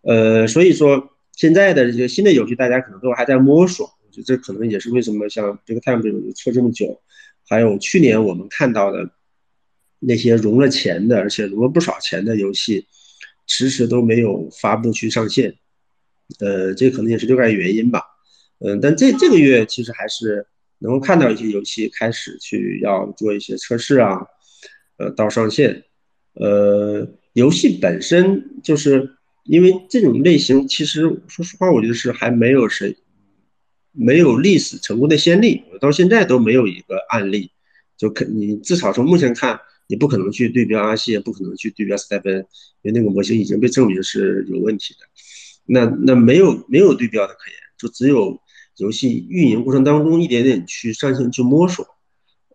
[0.00, 3.86] 呃，所以说现在的这些新的游戏，大家可能都还在摸索。
[3.86, 7.00] 我觉得这可能也是为什么像这个 Time 这种测这么久，
[7.52, 9.10] 还有去年我们看到的
[9.98, 12.86] 那些融了钱的，而且融了不少钱的游戏，
[13.46, 15.54] 迟迟都没有发布去上线。
[16.40, 18.00] 呃，这可能也是另外原因吧。
[18.60, 20.46] 嗯，但这这个月其实还是
[20.78, 24.18] 能够看到一些游戏开始去要做一些测试啊，
[24.96, 25.84] 呃，到上线。
[26.32, 29.10] 呃，游戏本身就是
[29.44, 32.96] 因为这种类型，其实说实话，我觉得是还没有谁
[33.92, 37.50] 没有历史成功的先例，我到现在都没有一个案例，
[37.96, 42.38] 就肯你至少从目前看，你不可能去对标阿谢，不可能去对标斯泰芬，
[42.82, 45.06] 因为那个模型已经被证明是有问题的。
[45.64, 48.40] 那那没有没有对标的可言，就只有
[48.78, 51.86] 游戏运营过程当中一点点去上线去摸索。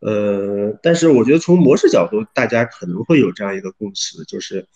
[0.01, 4.67] 呃，但是我觉得从模式角度，大家可能会有这样一个共识，就是，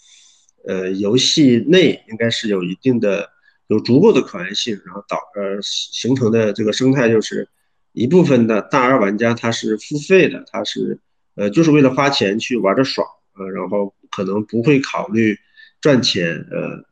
[0.65, 3.29] 呃，游戏内应该是有一定的、
[3.71, 7.47] 有足够的可玩性，然后导呃形成的这个生态，就是
[7.93, 10.99] 一部分的大二玩家他是付费的，他是
[11.35, 13.07] 呃就是为了花钱去玩的爽，
[13.37, 15.37] 呃，然后可能不会考虑
[15.79, 16.83] 赚钱，呃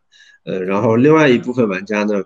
[0.53, 2.23] 呃，然后另外一部分玩家呢，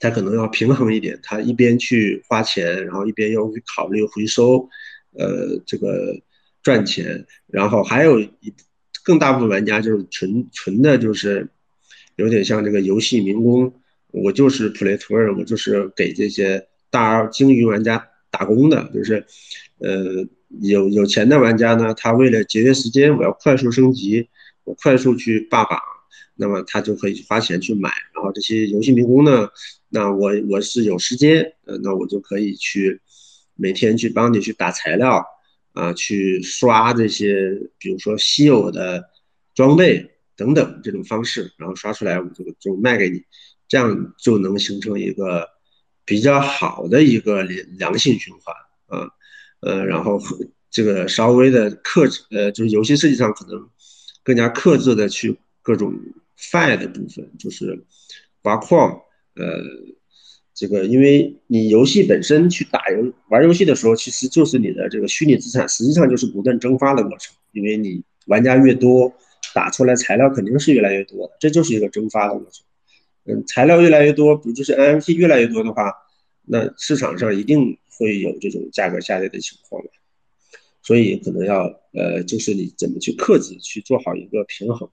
[0.00, 4.68] 他可能要平衡一点，他一边去花钱，然后一边又考虑回收，
[5.16, 6.20] 呃，这个
[6.64, 8.52] 赚钱，然后还有一
[9.04, 11.48] 更大部分玩家就是纯纯的，就是
[12.16, 13.72] 有点像这个游戏民工，
[14.10, 19.24] 我就是 play to earn，我就是给这些大鲸鱼玩家打工的，就是，
[19.78, 20.26] 呃，
[20.60, 24.28] 有有钱的玩家呢，他为了节约时间，我要快速升级，
[24.64, 25.78] 我快速去霸榜。
[26.38, 29.48] 那么他就可以花钱去买，然后这些游戏民工呢，
[29.88, 33.00] 那我我是有时间，呃，那我就可以去
[33.54, 35.24] 每天去帮你去打材料，
[35.72, 39.02] 啊，去刷这些，比如说稀有的
[39.54, 43.22] 装备等等这种方式，然后刷出来我们就就卖给你，
[43.66, 45.48] 这样就能形成一个
[46.04, 48.54] 比较好的一个良良性循环
[48.86, 49.08] 啊，
[49.60, 50.20] 呃，然后
[50.70, 53.68] 这个稍微的克制，呃，就是游戏设计上可能
[54.22, 55.92] 更加克制的去各种。
[56.38, 57.82] fi 的部分就是
[58.42, 58.90] 挖矿，
[59.36, 59.58] 呃，
[60.52, 67.34] 这个因为你游戏本身去打游玩游戏的时候，其实就是你的这个虚拟资产，实际上就是不断蒸发的过程。
[67.52, 69.10] 因为你玩家越多，
[69.54, 72.64] 打出来材料肯定是越来越多的，这就是一个蒸发的过程。
[73.24, 75.92] 嗯，材料越来越多，不就是 NFT 越来越多的话，
[76.44, 79.90] 那市场上一定会有这种价格下跌的情况嘛。
[80.82, 84.88] 所以可能要呃，就是你怎么去克制，去做好一个平衡。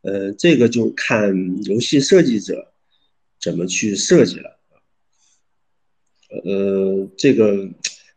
[0.00, 2.72] 呃，这个就看游戏设计者
[3.40, 4.58] 怎么去设计了。
[6.44, 7.68] 呃，这个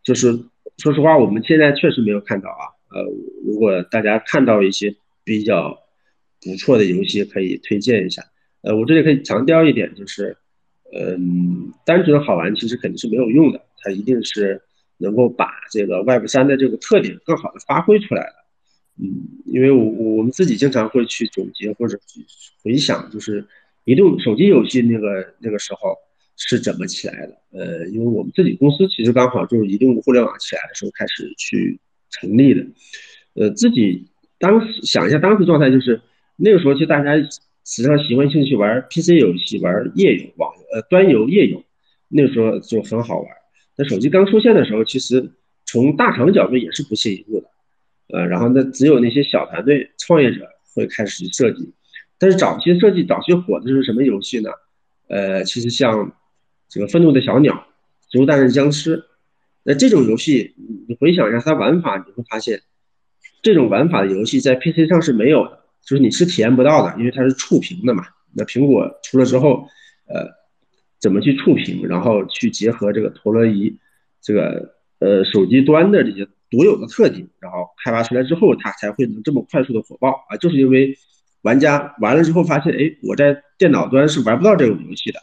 [0.02, 0.32] 就是
[0.78, 2.72] 说实话，我们现在确实没有看到啊。
[2.90, 3.04] 呃，
[3.44, 4.96] 如果大家看到一些
[5.28, 5.78] 比较
[6.42, 8.24] 不错的游戏，可以推荐一下。
[8.62, 10.38] 呃，我这里可以强调一点，就是，
[10.94, 14.62] 嗯，单纯好玩其实肯定是没有用的，它一定是
[14.98, 18.34] 能够把这个 Web 三的这个特点更好的发挥出来的。
[19.00, 22.00] 嗯，因为我我们自己经常会去总结或者
[22.64, 23.46] 回想，就是
[23.84, 25.96] 移动手机游戏那个那个时候
[26.38, 27.38] 是怎么起来的？
[27.52, 32.66] 呃，因为我们自己公司其实刚好就是移动互联网起来的时候开始去成立的。
[33.36, 34.08] 呃，自己
[34.40, 36.02] 当时想一下当时状态，就是
[36.36, 41.64] 那个时候其实大家实际上习惯性去玩 PC 游戏，玩页游网呃端游页游，
[42.10, 43.28] 那个时候就很好玩。
[43.76, 45.32] 那手机刚出现的时候，其实
[45.66, 47.48] 从大厂角度也是不屑一顾的。
[48.10, 51.74] 呃，然后那，只有那些小团队创业者会开始设计，
[52.18, 54.50] 但是早期设计早期火的是什么游戏呢？
[55.10, 56.14] 呃，其实像
[56.70, 57.68] 这个愤怒的小鸟、
[58.10, 59.04] 植物大战僵尸，
[59.64, 60.56] 那这种游戏，
[60.88, 62.62] 你回想一下它玩法，你会发现，
[63.48, 68.04] 这种玩法的游戏在 PC 上是没有的，就是你是体验不到的，因为它是触屏的嘛。
[68.34, 69.66] 那苹果出了之后，
[70.10, 70.28] 呃，
[71.00, 73.74] 怎么去触屏，然后去结合这个陀螺仪，
[74.22, 76.28] 这个呃手机端的这些。
[76.50, 80.38] 独有的特点，然后开发出来之后，它才会能这么快速的火爆啊！
[80.38, 80.98] 就是因为
[81.42, 85.20] 玩家玩了之后发现，哎，我在电脑端是玩不到这种游戏的，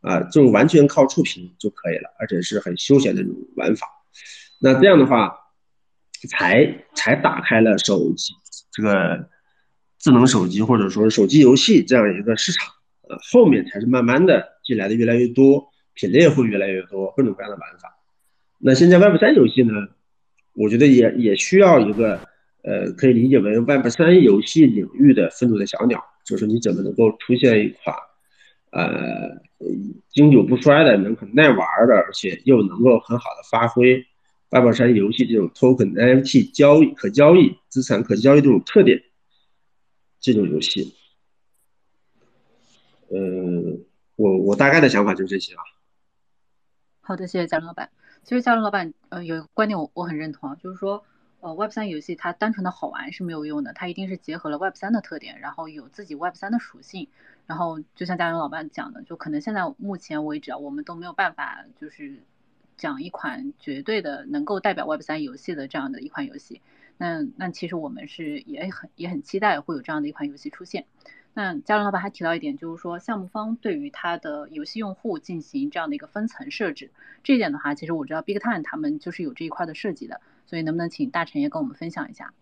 [0.00, 3.86] 啊，就完全靠触屏就可以了，而且是很休闲的这种玩法。
[4.62, 5.36] 那这样的话，
[6.28, 8.32] 才才打开了手机
[8.72, 9.28] 这个
[9.98, 12.72] 智能手机或者说手机游戏这样一个市场，
[13.08, 17.88] 呃，后面才是慢慢的进来的越来越多，品类会越来越多，各种各样的玩法。
[18.58, 19.72] 那现在 Web 三游戏呢？
[20.54, 22.20] 我觉得也也需要一个，
[22.62, 27.96] 呃，可以理解为 Web 三游戏领域的愤怒的小鸟，就是你怎么能够出现一款，
[28.70, 29.30] 呃，
[30.10, 31.58] 经久不衰的、能很耐玩
[31.88, 34.04] 的，而且又能够很好的发挥
[34.52, 39.02] Web 三游戏这种 Token NFT 交易、可交易资产可交易这种特点，
[40.20, 40.94] 这种游戏。
[43.08, 43.18] 呃，
[44.16, 45.62] 我我大概的想法就是这些吧。
[47.00, 47.90] 好的，谢谢贾老板。
[48.24, 51.02] 其实嘉伦老板，呃，有一个观点我我很认同啊，就是说，
[51.40, 57.08] 呃，Web 三游戏它单纯的好玩是没有用的，它一定是结合了 Web 三的特点，然后有自己 Web 三的属性，
[57.46, 62.22] 然后就像嘉伦老板讲的，就可能现在目前为止啊，我们都没有办法就是
[62.82, 66.60] 讲一款绝对的能够代表 Web 三游戏的这样的一款游戏，
[66.98, 70.86] 那那其实我们是也很也很期待会有这样的一款游戏出现。
[71.32, 76.90] 那嘉伦老板还提到一点，就是说项目方对于他的游戏用户进行这样的一个分层设置，
[77.22, 82.34] 这一点的话，其实我知道 Big Time 他们就是有这一块的设计的，所以能不能请大成也跟我们分享一下？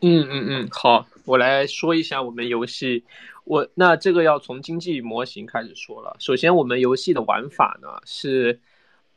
[0.00, 3.04] 嗯嗯嗯，好，我来说一下我们游戏，
[3.44, 6.16] 我那这个要从经济模型开始说了。
[6.18, 8.60] 首先，我们游戏的玩法呢是。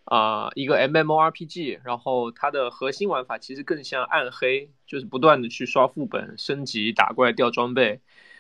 [0.09, 7.99] 啊，一个 MMORPG，然后它的核心玩法其实更像暗黑，就是不断的去刷副本、升级、打怪、掉装备。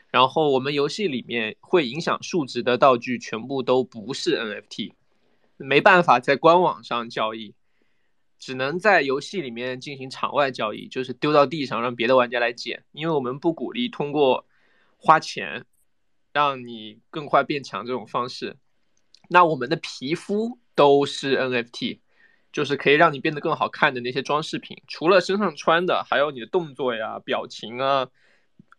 [0.09, 4.93] 然后我们游戏里面会影响数值的道具全部都不是 NFT，
[5.57, 7.53] 没办法在官网上交易，
[8.39, 12.85] 只能在游戏里面进行场外交易，就是丢到地上让别的玩家来捡。
[12.93, 14.45] 因为我们不鼓励通过
[14.95, 15.65] 花钱
[16.37, 18.55] 让你更快变强这种方式。
[19.27, 21.99] 那我们的皮肤都是 NFT，
[22.53, 28.07] 就是可以让你变得更好看的那些装饰品，除了身上穿的，还有你的动作呀、表情啊、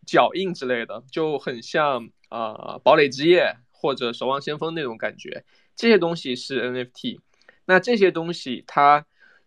[0.06, 5.44] 脚印之类的，就很像啊堡垒之夜或者守望先锋那种感觉。
[5.74, 7.18] 这些东西是 NFT。
[7.66, 9.04] 那这些东西它。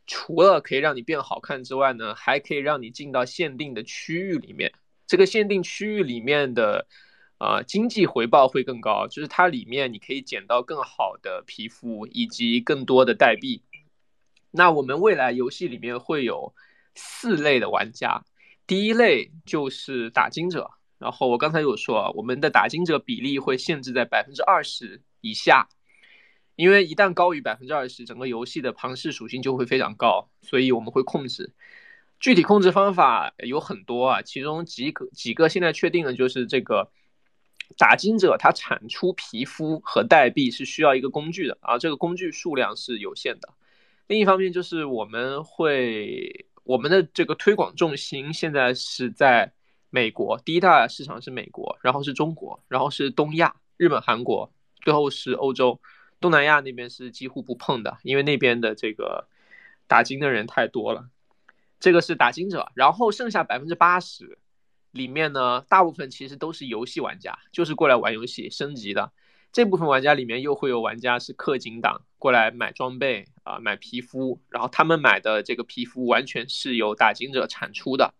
[0.07, 4.73] 除了可以让你变好看之外呢，还可以让你进到限定的区域里面。
[5.07, 6.85] 这个限定区域里面的，
[7.41, 13.63] 呃，经济回报会更高，就是它里面你可以捡到更好的皮肤以及更多的代币。
[14.51, 16.53] 那我们未来游戏里面会有
[16.93, 18.23] 四类的玩家，
[18.67, 20.69] 第一类就是打金者，
[20.99, 25.67] 然后我刚才有说，我们的打金者比例会限制在百分之二十以下。
[26.55, 31.55] 因为一旦高于百分之二十，整个游戏的庞氏属性就会非常高，所以我们会控制。
[32.19, 36.91] 具体控制方法有很多啊，其中几个几个现在确定的就是这个
[37.77, 43.49] 打金者，它产出皮肤和代币是需要一个工具的啊，这个工具数量是有限的。
[44.07, 49.53] 另一方面就是我们会我们的这个推广重心现在是在
[49.89, 54.51] 美国，第一大市场是美国，然后是中国，然后是东亚，日本、韩国，
[54.81, 55.79] 最后是欧洲。
[56.19, 59.27] 东南亚那边是几乎不碰的，因为那边的这个
[59.87, 61.09] 打金的人太多了。
[61.79, 64.37] 这个是打金者，然后剩下百分之八十
[64.91, 69.11] 里面呢，大部分其实都是游戏玩家，就是过来玩游戏升级的。
[69.51, 78.13] 这部分玩家里面又会有玩家是氪金党，过来买装备啊，买皮肤，然后他们买的这个皮肤完全是由打金者产出的，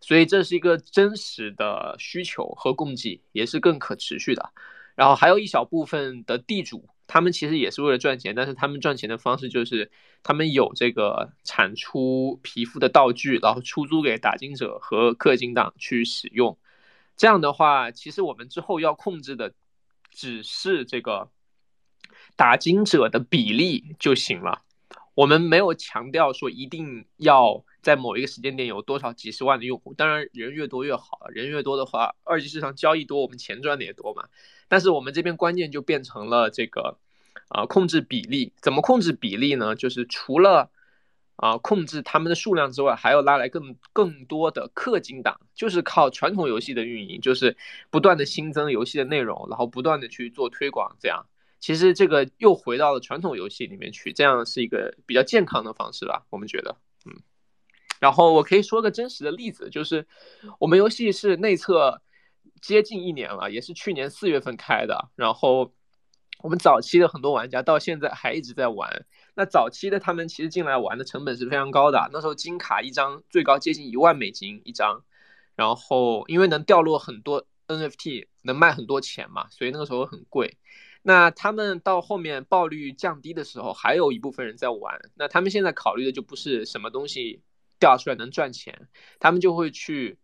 [0.00, 4.52] 所以这是一个真实的需求和供给，也是更可持续的。
[4.94, 6.88] 然后还有一小部分的地主。
[7.06, 9.90] 他们其实也是为了赚钱，但是他们赚钱的方式就是
[10.22, 16.58] 他们有这个产出皮肤的道具，然后出租给打金者和氪金党去使用。
[17.16, 19.54] 这样的话，其实我们之后要控制的
[20.10, 21.30] 只是这个
[22.36, 24.62] 打金者的比例就行了。
[25.14, 34.24] 我们没有强调说一定要在某一个时间点有多少几十万的用户，当然人越多越好，人越多的话，二级市场交易多，我们钱赚的也多嘛。
[34.66, 36.98] 但是我们这边关键就变成了这个，
[37.46, 38.52] 啊，控制比例。
[38.60, 39.76] 怎么控制比例呢？
[39.76, 40.68] 就是除了
[41.36, 47.56] 啊控制他们的数量之外，还要拉来更更多的氪金党，就是靠传统游戏的运营，就是
[47.88, 51.24] 不断的新增游戏的内容，然后不断的去做推广，这样。
[51.60, 56.26] 其实这个又回到了传统游戏里面去，这样是一个比较健康的方式吧？
[56.30, 56.76] 我们觉得，
[58.00, 60.06] 然后我可以说个真实的例子，就是
[60.58, 62.00] 我们游戏是内测。
[62.62, 65.10] 接近一年了，也是去年四月份开的。
[65.14, 65.72] 然后
[66.42, 69.04] 我们早期的很多玩家到现在还一直在玩。
[69.34, 75.04] 那早期的他们其实进来玩的成本是非常高的，那时候金卡一张最高接近一万美金一张。
[75.54, 80.56] 然后因为能掉落很多 NFT，能卖很多钱嘛，所以那个时候很贵。
[81.02, 84.98] 那他们到后面暴率降低的时候，还有一部分人在玩。
[85.14, 87.42] 那他们现在考虑的就不是什么东西
[87.78, 90.18] 掉出来能赚钱，他们就会去。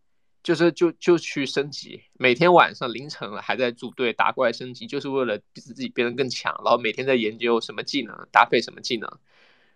[0.44, 9.08] 就是就就去升级，每天晚上凌晨了还在组队打怪升级，就是为了自己变得更强，然后每天在研究什么技能搭配什么技能，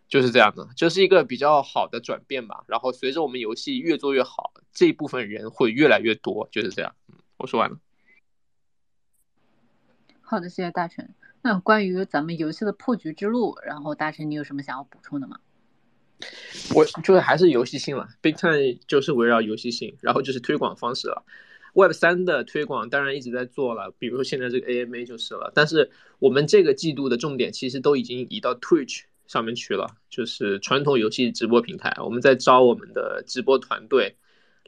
[0.09, 2.65] 就是这样的，就是一个比较好的转变吧。
[2.67, 6.93] 然后随着我们游戏越做越好，这一部分人会越来越多，就是这样。
[7.07, 7.79] 嗯，我说完了。
[10.21, 11.09] 好的，谢谢大成。
[11.43, 15.39] 那关于咱们游戏的破局之路，然后大成你有什么想要补充的吗？
[16.75, 21.25] 我就是还是游戏性了，Big Time 就是围绕游戏性，然后就是推广方式了。
[21.75, 25.53] Web 三的推广当然一直在做了，比如说现在这个 AMA 就是了。
[25.55, 31.95] 但是我们这个季度的重点其实都已经移到 Twitch 上面去了，就是传统游戏直播平台。
[32.03, 34.17] 我们在招我们的直播团队，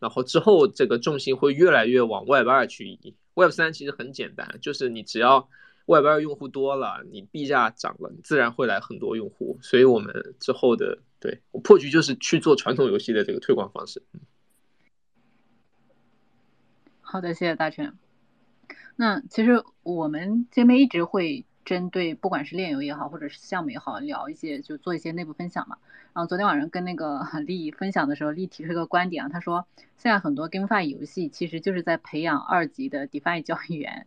[0.01, 3.15] 然后之后这个重心会越来越往 Web 二去移。
[3.35, 5.49] Web 三其实很简单，就是你只要
[5.89, 9.59] 外边用户多了，你币价涨了，你自然会来很多用户。
[9.61, 11.01] 所以我们之后的。
[11.21, 14.01] 对我破局就是去做传统游戏的这个推广方式。
[17.01, 17.99] 好的，谢谢大全。
[18.95, 25.77] 那其实我们这边一直会针对不管是炼油也好，或者是项目也好，聊一些就做一些内部分享嘛。
[26.15, 29.67] 然后昨天晚上跟那个 丽分享的时候，丽提出一个观点啊，他说
[29.99, 34.07] 现在很多 GameFi 游戏其实就是在培养二级的 DeFi 交易员。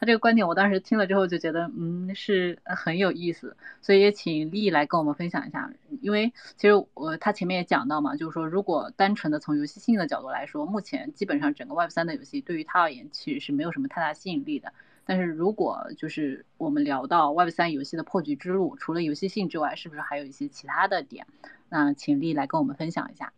[0.00, 5.70] 他这个观点我当时听了之后就觉得，嗯，是很有意思，所以也请丽来跟我们分享一下。
[6.00, 14.72] 因为其实我他前面也讲到嘛，就是说如果单纯的从游戏性的角度来说，目前基本上整个 Web 三的游戏对于他而言其实是没有什么太大吸引力的。
[15.04, 21.26] 但是如果就是我们聊到 Web 三游戏的破局之路，除了游戏性之外，是不是还有一些其他的点？
[21.68, 23.32] 那请丽来跟我们分享一下。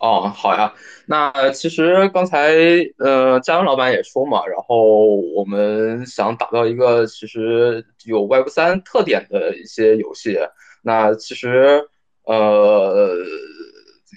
[0.00, 0.72] 哦，好呀。
[1.06, 2.54] 那其实刚才
[2.98, 10.38] 呃，嘉文老板也说嘛，然后我们想打造一个其实有 Web 三特点的一些游戏。
[10.82, 11.84] 那其实
[12.24, 13.16] 呃，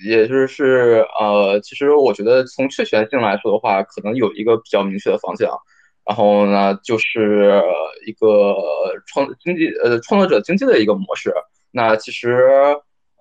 [0.05, 5.49] 也就是呃，其实我觉得从确权性来说的话，可能有一个比较明确的方向。
[6.05, 7.61] 然后呢，就是
[8.05, 8.55] 一个
[9.07, 11.33] 创经济呃创作者经济的一个模式。
[11.71, 12.49] 那其实。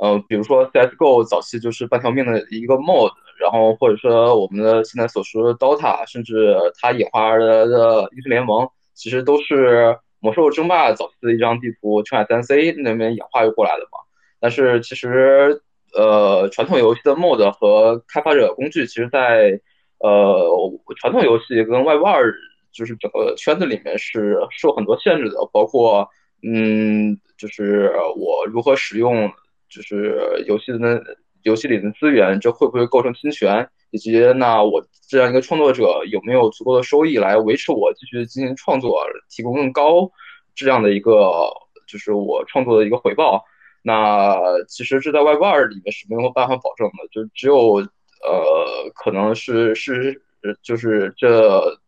[0.02, 13.98] 呃，比如说 CS:GO 早期就是半条命的一个 mod，然后或者说我们的现在所说的 DOTA，甚至它演化而来的英雄联盟，其实都是魔兽争霸早期的一张地图，青海三 C 那边演化过来的嘛。
[14.40, 15.60] 但是其实，
[15.94, 19.60] 呃，传统游戏的 mod 和开发者工具，其实在
[19.98, 20.48] 呃
[20.96, 22.32] 传统游戏跟 Web 二
[22.72, 26.08] 就是整个圈子里面是受很多限制的，包括
[26.42, 29.30] 嗯，就是我如何使用。
[29.72, 31.00] 就是游戏的
[31.44, 33.70] 游戏里的资源，这会不会构成侵权？
[33.92, 40.10] 以及那我这样一个创作者有没有足够的收益来维持我继续进行创作，提供更高
[40.56, 41.52] 质量的一个
[41.86, 43.44] 就是我创作的一个回报？
[43.84, 50.20] 那其实这在 Web 二里面是没有办法保证的，就只有呃可能是是
[50.64, 51.78] 就是这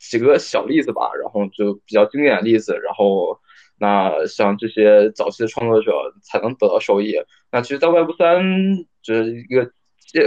[0.00, 3.38] 几个小例子吧，然后就比较经典的例子，然后。
[3.82, 5.90] 那像这些早期的创作者
[6.22, 7.14] 才能得到收益。
[7.50, 8.44] 那其实，在 Web 三
[9.02, 9.70] 这一个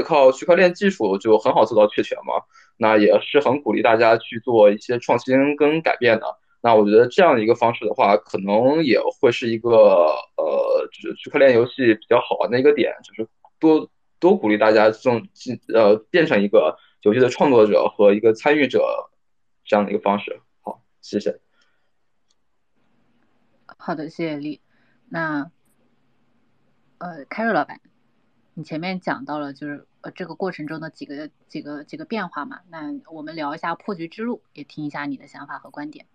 [0.03, 2.34] 靠区块链技术就很好做到确权嘛。
[2.78, 6.26] 那也是很鼓励大家去做一些创新跟改变的。
[6.63, 9.69] 那我觉得这样一个方式的话，可能也会是一个
[10.36, 13.88] 呃，就是区块链游戏比较好玩的一个点，就是多
[14.19, 18.84] 多鼓励大家这种进呃变成一个游戏的创作者和一个参与者
[19.66, 20.41] 这样的一个方式。
[20.61, 21.39] 好，谢谢。
[23.78, 24.61] 好的，谢谢丽。
[25.09, 25.51] 那，
[26.97, 27.82] 呃，凯瑞老板，
[28.53, 36.05] 你前面讲到了就是呃这个过程中的几个几个几个变化嘛，那我们聊一下破局之路，也听一下你的想法和观点。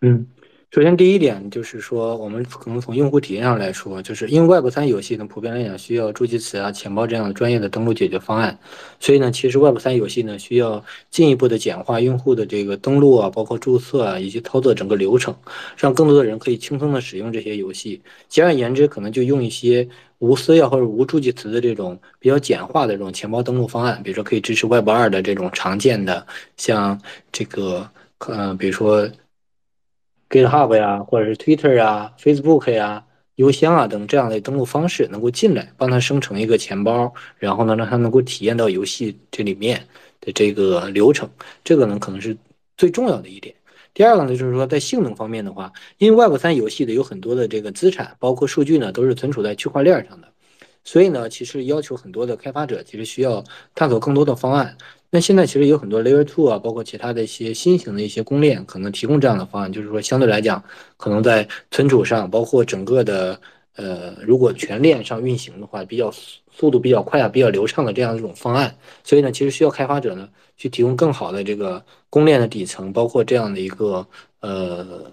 [0.00, 0.28] 嗯。
[0.74, 8.58] 首先，第一点就是说，我们可能从用户体验上来说，就是因为 Web 三游戏呢，普遍来讲需要助记词啊、钱包这样的专业的登录解决方案，
[8.98, 15.32] 所以呢，其实 Web 三游戏呢需要进一步的简化用户的这个登录啊、包括注册啊以及操作整个流程，
[15.76, 18.02] 让更多的人可以轻松的使用这些游戏。
[18.28, 27.00] 简而言之，可能就用一些无私钥或者无助记词的这种比较简化的这种钱包登录方案，比如说可以支持 Web 二的这种常见的，像
[27.30, 27.88] 这个
[28.26, 29.08] 呃，比如说。
[30.30, 33.04] GitHub 呀，或者是 Twitter 啊、Facebook 呀、
[33.36, 39.86] 邮箱啊等这样的登录方式能够进来，帮他生成一个钱包，然后呢，让他能够体验到游戏这里面
[40.20, 41.28] 的这个流程，
[41.62, 42.36] 这个呢可能是
[42.76, 43.54] 最重要的一点。
[43.92, 50.28] 第二个呢，就是说在性能方面的话，因为 Web 三游戏的有很多的这个资产，包括数据呢，都是存储在区块链上的，
[50.82, 53.44] 所以呢，其实要求很多的开发者其实需要
[53.74, 54.76] 探索更多的方案。
[55.14, 60.60] 那现在其实有很多 Layer Two 啊，包括其他的一些新型的一些公链，可能提供这样的方案，就是说相对来讲，
[60.96, 63.40] 可能在存储上，包括整个的
[63.76, 66.10] 呃，如果全链上运行的话，比较
[66.50, 68.76] 速度比较快啊，比较流畅的这样一种方案。
[69.04, 74.04] 所以呢，其实需要开发者呢去提供更好的这个公链的底层，包括这样的一个
[74.40, 75.12] 呃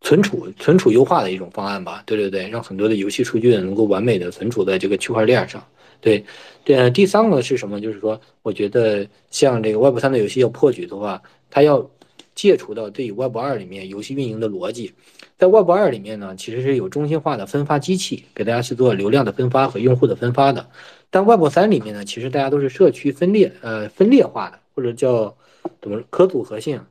[0.00, 2.04] 存储存储优化的一种方案吧。
[2.06, 5.60] 对对对，让很多的游戏数据能够完美的存储在这个区块链上。
[6.00, 6.24] 对，
[6.64, 7.80] 对，第三个是什么？
[7.80, 11.90] 就是说，我觉得像这个 Web 三的游戏要破局的话，它要
[12.34, 14.92] 戒除到对于 Web 二里面游戏运营的逻辑。
[15.38, 20.68] 在 Web 二里面呢，其实是有中心化的分发机器给大家去做流量的分发和用户的分发的。
[21.10, 25.36] 但 Web 三里面呢，其实大家都是社区分裂，呃，分裂化的，或者叫
[25.80, 26.84] 怎么可组合性，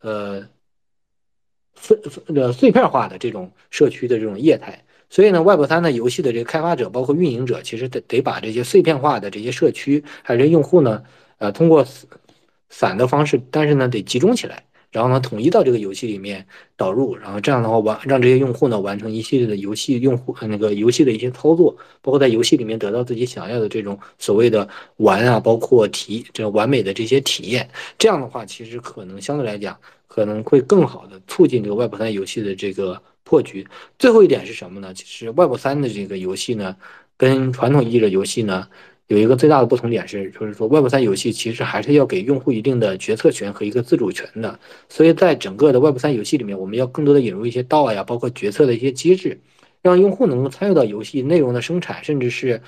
[0.00, 0.46] 呃，
[1.74, 1.98] 分
[2.34, 4.82] 呃碎片化的这种社区的这种业态。
[5.08, 11.02] 所以呢，Web 三的游戏的这个开发者，包括运营者，其实得得把这些碎片化的这些社区，还有这用户呢，
[11.38, 11.86] 呃，通过
[12.68, 16.44] 散的方式，但是呢，得集中起来，然后呢，统一到这个游戏里面
[16.76, 29.78] 导入，然后这样的话完让这些用户呢完成一系列的游戏用户那个游戏的一些操作，包括在游戏里面得到自己想要的这种所谓的玩啊，包括体这完美的这些体验，这样的话，其实可能相对来讲，
[30.08, 33.00] 可能会更好的促进这个 Web 三游戏的这个。
[33.26, 33.66] 破局，
[33.98, 34.94] 最后一点是什么呢？
[34.94, 36.76] 其实 Web 三的这个游戏呢，
[37.16, 38.68] 跟传统意义的游戏呢，
[39.08, 44.60] 有一个最大的不同点是，就是说 Web 三游戏其实还是要给用户一定的决策权和一个自主权的。
[44.88, 49.40] 所以在整个的 Web 三游戏里面，我们要更多的引入一些道呀，包括决策的一些机制，
[49.82, 52.62] 让用户能够参与到游戏内容的生产，甚至是，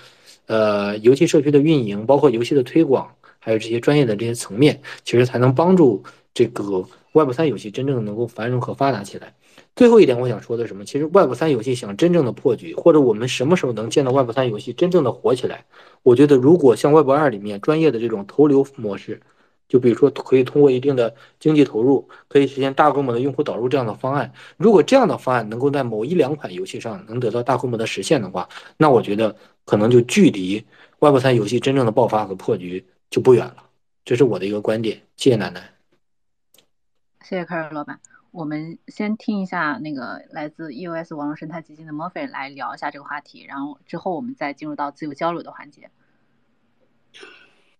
[0.46, 6.02] 呃，游戏社区的运营，包括游戏的推广，还有这些专业的这些层面，其实才能帮助
[6.34, 9.32] 这个 Web 三游戏真正能够繁荣和发达起来。
[9.78, 10.84] 最后一点我想说的什么？
[10.84, 15.66] 其实 Web 三游戏想真正的破局，或者我们什么时候能见到 Web 三游戏真正的火起来？
[16.02, 19.20] 我觉得如果像 Web 二里面专业的这种投流模式，
[19.68, 30.66] 就比如说可以通过一定的经济投入，可以实现大规模的用户导入这样的方案，如果这样的方案能够在某一两款游戏上能得到大规模的实现的话，那我觉得可能就距离
[30.98, 33.58] Web 三游戏真正的爆发和破局就不远了。
[34.04, 35.02] 这是我的一个观点。
[35.16, 35.70] 谢谢奶奶。
[37.22, 38.00] 谢谢客人老板。
[38.38, 45.90] 我们先听一下那个来自 EOS 网络生态基金的 Murphy 来聊一下这个话题，然后之后我们再进入到自由交流的环节。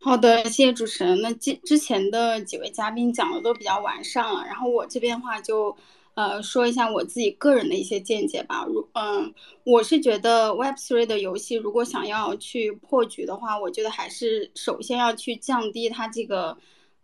[0.01, 1.21] 好的，谢谢主持人。
[1.23, 5.77] 那之之前的几位嘉宾讲的都比较完善了，然后我这边的话就
[6.15, 8.65] 呃说一下我自己个人的一些见解吧。
[8.67, 9.33] 如嗯，
[9.63, 16.59] 我是觉得 Web3 的游戏如果想要去破局的话，我觉得还是首先要去降低它这个。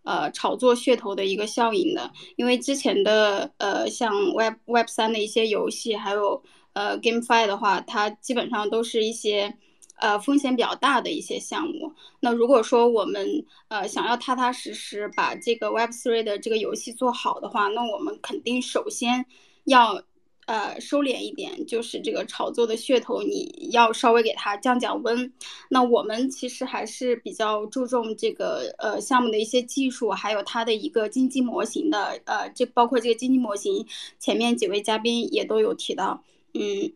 [0.05, 6.43] 呃，炒作噱头的一个效应的，因为之前的呃，像 Web Web 三的一些游戏，还有
[6.75, 9.57] 呃 GameFi 的话，它基本上都是一些
[9.97, 11.93] 呃风险比较大的一些项目。
[12.21, 19.27] 那如果说我们呃想要踏踏实实把这个 Web three 的这个游戏做好的话，那我们肯定首先
[19.65, 20.03] 要。
[20.47, 25.33] 呃，收敛一点，就是这个炒作的噱头，你要稍微给它降降温。
[25.71, 32.21] 那我们其实还是比较注重这个呃项目的一些技术，还有它的一个经济模型的。
[32.27, 33.87] 呃，这包括这个经济模型，
[34.19, 36.23] 前面几位嘉宾也都有提到。
[36.53, 36.93] 嗯，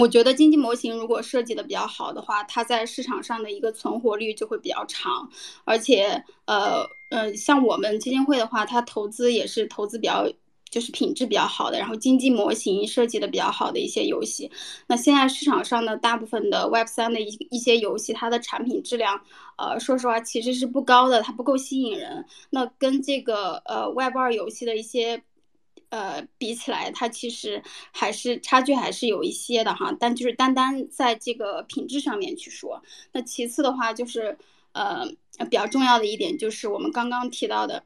[0.00, 5.30] 我觉得经济模型如果设计的比较好的话，它在市场上的一个存活率就会比较长。
[5.64, 10.26] 而且，呃呃，像我们基金会的话，它投资也是投资比较。
[10.68, 14.50] 就是品质比较好的，然后经济模型设计的比较好的一些游戏。
[14.88, 19.22] 那现在市场上的大部分的 Web 三的一一些游戏，它的产品质量，
[19.56, 22.26] 呃，说实话其实是不高的，它不够吸引人。
[22.50, 25.22] 那跟这个呃 Web 二游戏的一些
[25.90, 27.62] 呃比起来，它其实
[27.92, 29.96] 还是差距还是有一些的哈。
[29.98, 34.36] 但就是单单在这个品质上面去说，那其次的话就是
[34.72, 35.06] 呃
[35.48, 37.84] 比较重要的一点就是我们刚刚提到的。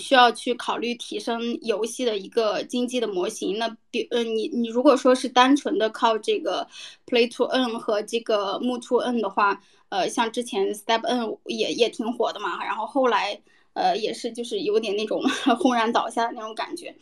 [0.00, 3.58] 需要去考虑提升游戏的一个经济的模型。
[3.58, 6.66] 那比呃，你你如果说是单纯的靠这个
[7.06, 13.40] play to earn 和这个 move to earn 的话，呃，像之前 step earn 也也挺火的嘛，然后后来
[13.74, 15.22] 呃也是就是有点那种
[15.60, 16.96] 轰然倒下的那种感觉。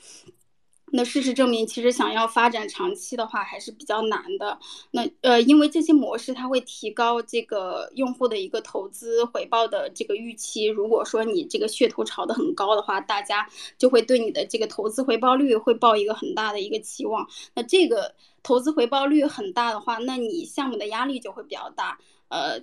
[0.92, 4.58] 那事实证明，其实想要发展长期的话还是比较难的。
[4.90, 10.64] 那呃，因为这些模式它会提高这个用户的一个投资回报的这个预期。
[10.66, 17.28] 如果说你这个噱头炒得很高的话，大家就会对你的这个投资回报率会抱一个很大的一个期望。
[17.54, 21.98] 那这个投资回报率很大的话，那你项目的压力就会比较大。
[22.28, 22.60] 呃，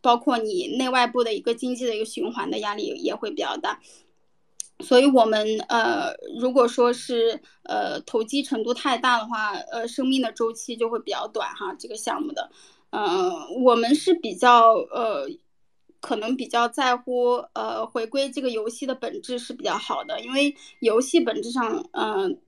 [0.00, 3.80] 包括你内外部的一个经济的一个循环的压力也会比较大。
[4.80, 11.74] 所以，我们呃，如果说是呃投机程度太大的话，呃，生命的周期就会比较短哈。
[11.78, 12.50] 这个项目的，
[12.90, 13.32] 呃，
[13.64, 15.26] 我们是比较呃，
[16.00, 22.38] 可能比较在乎呃，回归这个游戏的本质是比较好的，因为游戏本质上，嗯。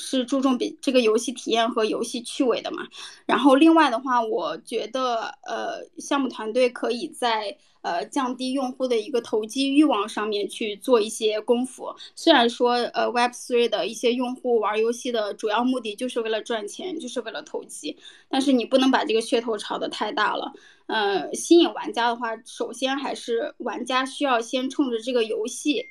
[0.00, 2.88] 是注重比这个游戏体验和游戏趣味的嘛？
[3.26, 11.94] 然后另外的话，我觉得呃，项目团队可以在呃降低用户的一个投机欲望上面去做一些功夫。
[12.16, 17.96] 虽然说呃，Web3 的一些用户玩游戏的主要目的就是为了赚钱，就是为了投机，
[18.28, 20.52] 但是你不能把这个噱头炒得太大了。
[20.86, 25.86] 呃，吸引玩家的话，首先还是玩家需要先冲着这个游戏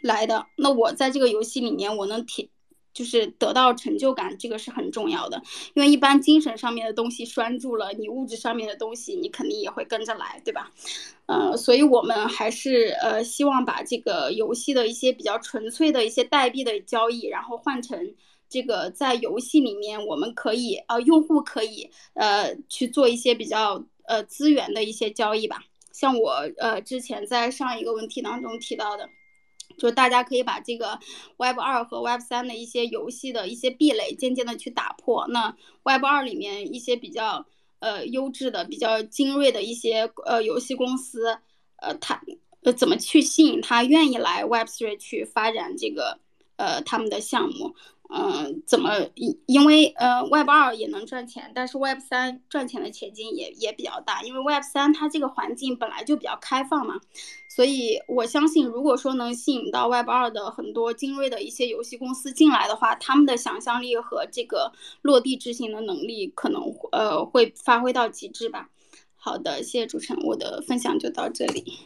[0.00, 0.46] 来的。
[0.56, 2.50] 那我在这个游戏里面，我能体。
[2.98, 5.40] 就是得到成就感，这个是很重要的。
[5.74, 10.72] 因为一般精神上面的东西拴住了，你物质上面的东西，你肯定也会跟着来，对吧？
[11.26, 18.12] 呃，所以我们还是呃希望把这个游戏的一些比较纯粹的一些代币的交易，然后换成
[18.48, 25.62] 这个在游戏里面我们可以呃用户可以呃去做一些比较呃资源的一些交易吧。
[25.92, 29.08] 像我呃之前在上一个问题当中提到的。
[29.78, 30.98] 就大家可以把这个
[31.36, 35.26] Web 二和 Web 三的一些游戏的一些壁垒渐渐的去打破。
[35.28, 37.46] 那 Web 二里面一些比较
[37.78, 41.38] 呃优质的、比较精锐的一些呃游戏公司，
[41.76, 42.20] 呃，他
[42.64, 46.18] 呃怎么去吸引他愿意来 Web three 去发展这个
[46.56, 47.74] 呃他们的项目？
[48.10, 56.98] 嗯，怎么因因为呃，Web 二也能赚钱，但是 Web 三赚钱的前景也也比较大，因为 Web 三它这个环境本来就比较开放嘛，
[57.50, 68.70] 所以我相信，如果说能吸引到 Web 二的很多精锐的一些游戏公司进来的话，他们的想象力和这个落地执行的能力可能呃会发挥到极致吧。
[69.16, 71.76] 好的，谢谢主持人，我的分享就到这里。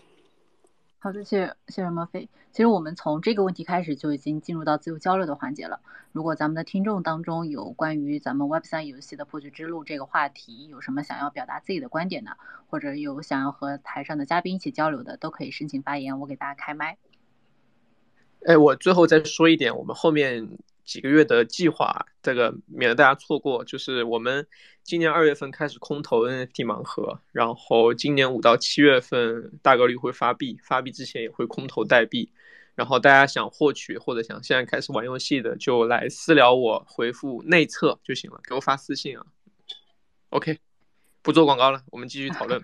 [1.03, 2.29] 好的，谢谢谢谢莫菲。
[2.53, 5.81] 其实我们从这个问题开始就已经进入到自由交流的环节了。
[6.13, 12.37] 如果咱们的听众当中有关于咱们 Web 三游戏的破局之路这个话题，有什么想要表达自己的观点的，
[12.69, 16.97] 或者有想要和台上的嘉宾一起交流的，都可以申请发言，我给大家开麦。
[18.47, 20.57] 哎，我最后再说一点，我们后面。
[20.85, 23.65] 几个月的计划，这个免得大家错过。
[23.65, 24.47] 就是我们
[24.83, 32.33] 今年二月份开始空投 NFT 盲盒，然后今年五到七月份大概率会发币，发币之前也会空投代币。
[32.75, 39.27] 然后大家想获取或者想现在开始玩游戏的，就来私聊我，回复内测就行了，给我发私信啊。
[40.31, 40.59] OK，
[41.21, 42.63] 不做广告了，我们继续讨论。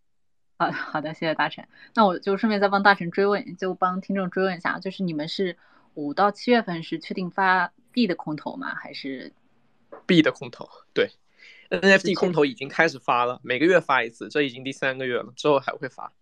[0.58, 1.64] 好好的，谢谢大成。
[1.94, 5.56] 那我就顺便再帮大成追问，就帮听众追问一下，就是你们是。
[5.94, 8.74] 五到七月份是确定发币的空投吗？
[8.74, 9.32] 还是
[10.06, 10.68] 币的空投？
[10.94, 11.10] 对
[11.70, 16.12] ，NFT 空投已经开始发了，每个月发一次，这已经第三个月了，之后还会发。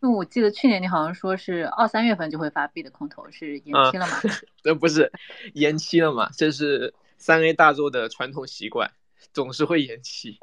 [0.00, 4.20] 那我记得去年你好像说是二三月份就会发币的空投，是延期了吗？
[4.64, 5.12] 呃，不是
[5.54, 6.30] 延期了嘛？
[6.36, 8.92] 这是三 A 大作的传统习惯，
[9.32, 10.38] 总是会延期。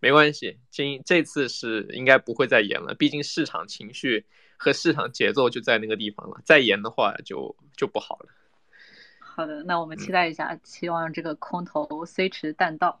[0.00, 4.26] 没关系，今这次是应该不会再延了，毕竟市场情绪。
[4.58, 8.26] 和市场节奏就在那个地方了，再延的话就就不好了。
[9.20, 13.00] 好的，那我们期待一下，期望这个空头虽迟但到。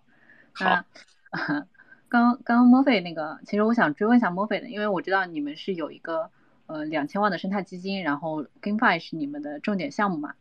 [0.52, 0.84] 好，
[2.08, 6.30] 刚刚墨菲那个，其实我想追问一下墨菲的，因为我知道你们是有一个
[6.66, 10.34] 呃两千万的生态基金，然后 GameFi 是你们的重点项目嘛？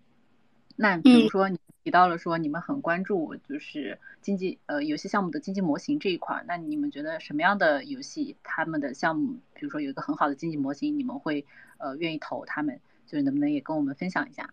[0.76, 1.60] 那比如说你。
[1.88, 11.46] 提到了说你们很关注就是经济呃游戏项目的经济模型这一块，那你们觉得什么样的游戏他们的项目，比如说有一个很好的经济模型，你们会
[11.78, 12.78] 呃愿意投他们？
[13.06, 14.50] 就是能不能也跟我们分享一下？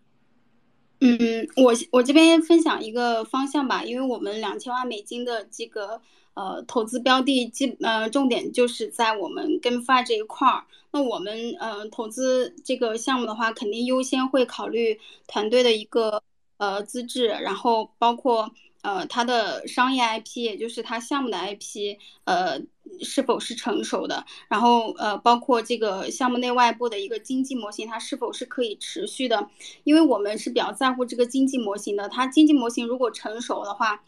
[1.01, 1.17] 嗯，
[1.57, 6.01] 我我这边分享一个方向吧，因为我们两千万美金的这个
[6.35, 10.63] 呃投资标的基呃重点就是在我们跟发这一块儿。
[10.91, 16.23] 那我们呃投资这个项目的话，肯定优先会考虑团队的一个。
[16.57, 18.51] 呃，资质，然后包括
[18.81, 22.61] 呃，它的商业 IP，也就是它项目的 IP，呃，
[23.01, 24.25] 是否是成熟的？
[24.47, 29.49] 然后呃，包括这个项目内外部的一个经济模型，它是否是可以持续的？
[29.83, 32.07] 因为我们是比较在乎这个经济模型的。
[32.07, 34.03] 它经济模型如果成熟的话，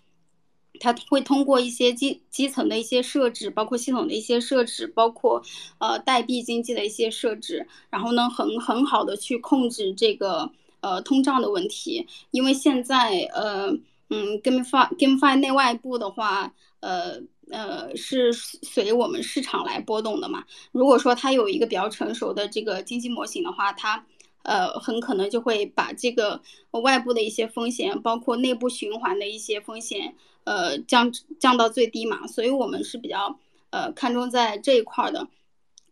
[0.79, 5.41] 它会通过一些基基层的一些设置，包括系统的一些设置，包括
[5.79, 10.51] 呃代币经济的一些设置，然后呢，很很好的去控制这个。
[10.81, 13.69] 呃，通胀的问题，因为现在呃，
[14.09, 17.19] 嗯，GameFi GameFi 内外部的话，呃
[17.49, 20.43] 呃，是随我们市场来波动的嘛。
[20.71, 24.05] 如果说它有一个比较成熟的这个经济模型的话，它
[24.43, 32.27] 呃很可能就会把这个外部的一些风险，包括内部循环的一些风险，呃降降到最低嘛。
[32.27, 33.39] 所以我们是比较
[33.71, 35.27] 呃看重在这一块的。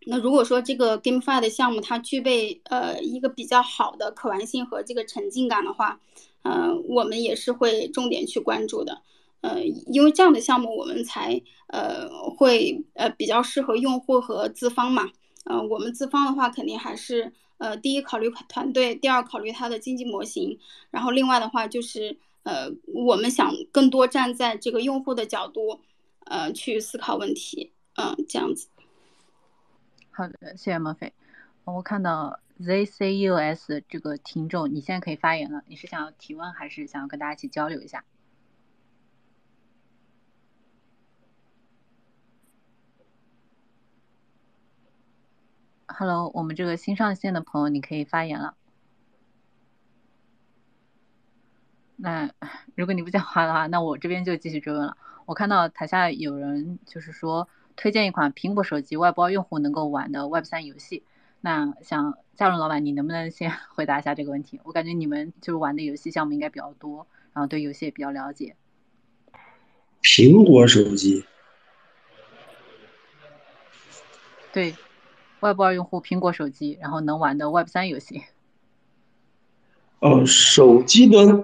[0.07, 5.99] 那如果说这个 GameFi 的项目它具备呃一个比较好的可玩性和这个沉浸感的话，
[6.43, 9.01] 呃，我们也是会重点去关注的，
[9.41, 15.09] 呃，因为这样的项目我们才呃会呃比较适合用户和资方嘛，
[15.45, 20.59] 呃，我们资方的话肯定还是呃第一考虑团队，第二考虑它的经济模型，
[20.91, 25.79] 然后另外的话就是呃我们想更多站在这个用户的角度，
[26.25, 28.67] 呃去思考问题，嗯，这样子。
[30.15, 31.13] 好的，谢谢莫菲。
[31.65, 35.61] 我看到 ZCUS 这个听众，你现在可以发言了。
[35.67, 38.05] 你是想要提问，还是想要跟大家一起交流一下
[45.87, 48.55] ？Hello，我们这个新上线的朋友，你可以发言了。
[51.97, 52.31] 那
[52.75, 54.95] 如果你不讲话的话，那我这边就继续追问了。
[55.25, 57.49] 我看到台下有人就是说。
[57.75, 61.03] 推荐一款苹果手机外包用户能够玩的 Web 三游戏。
[61.41, 64.59] 那想嘉荣老板，你能不能先 回答一下这个问题？
[64.63, 68.55] 我感觉你们就是玩的游戏项目应该比较多，然后对游戏也比较了解。
[70.01, 71.25] 苹果手机？
[74.53, 74.73] 对，
[75.41, 78.23] 外包用户苹果手机，然后能玩的 Web 三游戏。
[79.99, 81.43] 哦，手机端，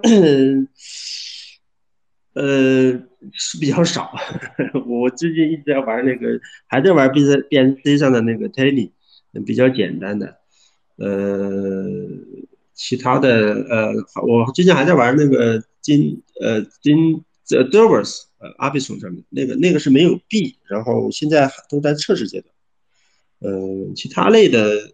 [2.34, 3.11] 呃。
[3.32, 4.10] 是比较少，
[4.86, 8.90] 我最近一直在玩那个，还在玩 B 三 B N C 上的那个 Tiny，
[9.46, 10.38] 比较简单的。
[10.96, 11.84] 呃，
[12.74, 13.92] 其他的呃，
[14.26, 22.54] 我最近还在玩那个金呃金 The Servers 呃 Arbitrum 上面那个那个是没有币，然后现在都在测试阶段。
[23.40, 24.92] 嗯，其他类的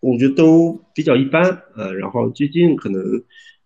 [0.00, 1.62] 我觉得都比较一般。
[1.74, 3.02] 呃，然后最近可能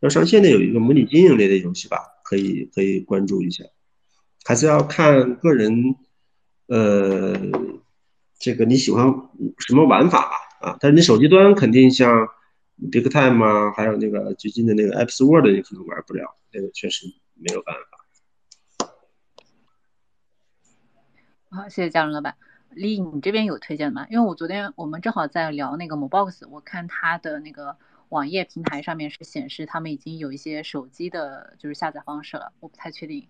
[0.01, 3.65] 要上线的有一个模拟经营类的游戏吧，可以可以关注一下。
[4.45, 5.97] 还是要看个人，
[6.67, 7.35] 呃，
[8.39, 9.07] 这个你喜欢
[9.59, 10.31] 什么玩法
[10.61, 10.69] 吧？
[10.69, 10.77] 啊。
[10.81, 12.29] 但是你手机端肯定像
[12.91, 18.87] Big Time 啊，还有那个最近的那个 Apps World，你可能玩不了，那个确实没有办法。
[21.51, 22.35] 好，谢谢嘉伦老板。
[22.71, 24.07] 李，你这边有推荐吗？
[24.09, 27.77] 因为我昨天我们正好在聊那个 Mobox，我看它的那个
[28.09, 33.29] 网页平台上面是显示他们已经有一些手机的，就是下载方式了，我不太确定。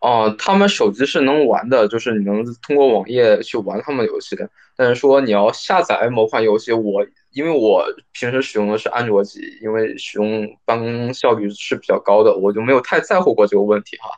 [0.00, 4.48] 哦，他们手机是能玩的，就是你能通过网页去玩他们游戏的。
[4.76, 14.10] 但是说你要下载某款游戏，我因为我平时使用的是安卓机，因为使用办公效率是比较高的，我就没有太在乎过这个问题哈。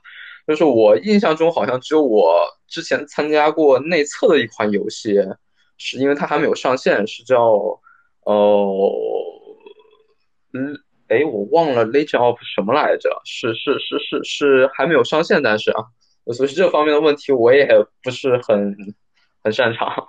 [0.46, 5.14] 就是我印象中好像只有我之前参加过内测的一款游戏，
[5.76, 7.80] 是因为它还没有上线，是叫
[8.24, 8.90] 哦，
[10.54, 10.76] 嗯，
[11.08, 13.20] 哎，我忘了 Legend of 什么来着？
[13.24, 15.84] 是是是是是还没有上线，但是啊，
[16.32, 17.66] 所以这方面的问题我也
[18.02, 18.76] 不是很
[19.42, 20.08] 很擅长。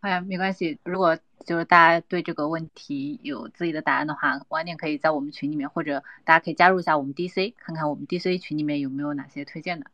[0.00, 1.18] 哎呀，没关系，如果。
[1.46, 9.86] 就是大家对这个问题有自己的答案的话，晚点可以在我们群里面，或者大家可以加入一下我们 DC，看看我们 DC 群里面有没有哪些推荐的。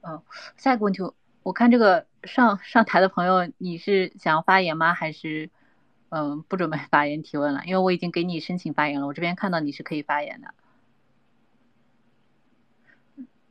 [0.00, 0.22] 嗯，
[0.56, 1.02] 下一个问题，
[1.42, 4.94] 我看这个上上台的朋友，你是想要发言吗？
[4.94, 5.50] 还是
[6.14, 7.64] 嗯不准备发言提问了？
[7.66, 10.54] 因为我已经给你申请发言了，我这边看到你是可以发言的。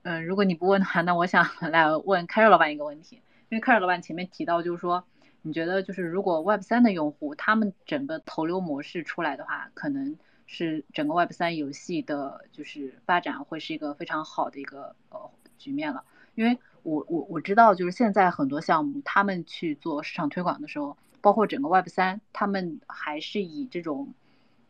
[0.03, 3.17] 嗯，如果你不问的话，那我想 来问开热老板一个问题，
[3.49, 5.03] 因为开热老板前面提到就是说。
[5.45, 15.19] 你觉得就是如果 Web 三的用户他们整个投流模式出来的话，可能是整个 Web 三游戏的就是发展会是一个非常好的一个呃
[15.57, 16.05] 局面了。
[16.35, 24.09] 因为我我我知道就是现在很多项目他们去做市场推广的时候，包括整个 Web 三，他们还是以这种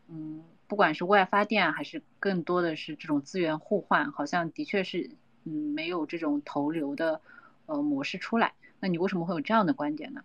[0.08, 5.10] 嗯不管是外发电还是更多的是这种资源互换，好像的确是
[5.45, 7.20] 嗯没有这种投流的
[7.66, 8.54] 呃模式出来。
[8.80, 10.22] 那你为什么会有这样的观点呢？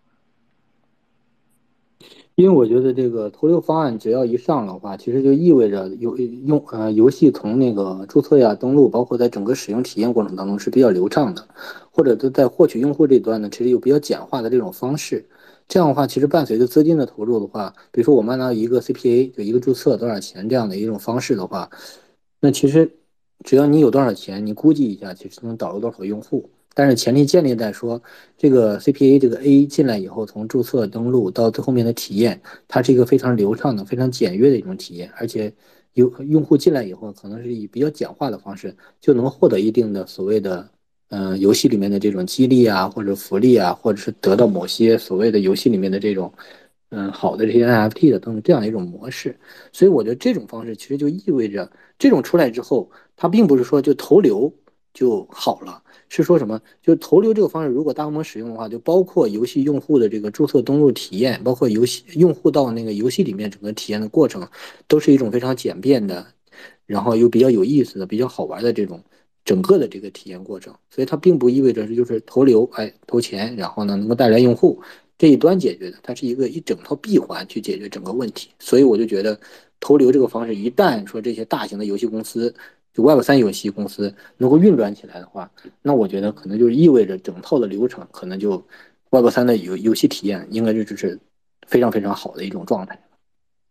[2.35, 11.49] 因为我觉得这个投流方案只要一上的话，其实就意味着游用呃游戏从那个注册呀、登录，包括在整个使用体验过程当中是比较流畅的，
[11.91, 15.27] 或者都在获取用户这端呢，其实有比较简化的这种方式。
[15.69, 21.71] 这样的话，其实伴随着资金的投入的话，比如说我们按照一个 CPA 就一个注册多少钱这样的一种方式的话，
[22.41, 22.91] 那其实
[23.45, 26.51] 只要你有多少钱，你估计一下，其实能导入多少用户。
[26.75, 28.01] 但是前提建立在说，
[28.37, 35.53] 这个 CPA 这个 A 进来以后，从注册登录到最后面的体验，它是一个非常流畅的、非常简约的一种体验，而且
[35.95, 40.71] 有用户进来以后，可能是以比较简化的方式就能获得一定的所谓的，
[41.11, 46.33] 嗯，游戏里面的这种激励啊，或者福利啊，或者是得到某些所谓的游戏里面的这种，
[46.91, 49.39] 嗯，好的这些 NFT 的等等这样的一种模式。
[49.73, 54.53] 所以我觉得这种方式其实就意味着，这种出来之后，它并不是说就投流
[54.93, 55.83] 就好了。
[56.11, 56.59] 是说什么？
[56.83, 64.49] 就投流这个方式，如果大规模使用的话，就包括游戏用户的这个注册登录体验，包括游戏用户到那个游戏里面整个体验的过程，
[64.87, 66.27] 都是一种非常简便的，
[66.87, 69.03] 然后又比较有意思的、比较好玩的这种
[69.49, 70.75] 整个的这个体验过程。
[70.91, 74.81] 所以它并不意味着是就是投流，哎，投钱，然后呢能够带来用户
[75.17, 78.51] 这一端解决的，它是一个一整套闭环去解决整个问题。
[78.59, 79.41] 所以我就觉得
[79.81, 82.55] 投流这个方式，一旦说这些大型的游戏公司。
[82.95, 85.49] 就 Web 三游戏公司能够运转起来的话，
[85.83, 88.61] 那我觉得可能就意味着整套的流程可能就
[89.11, 91.17] Web 三的游游戏体验应该就就是
[91.69, 92.99] 非常非常好的一种状态。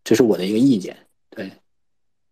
[0.06, 0.96] 这是我的一个意见。
[1.32, 1.52] 对，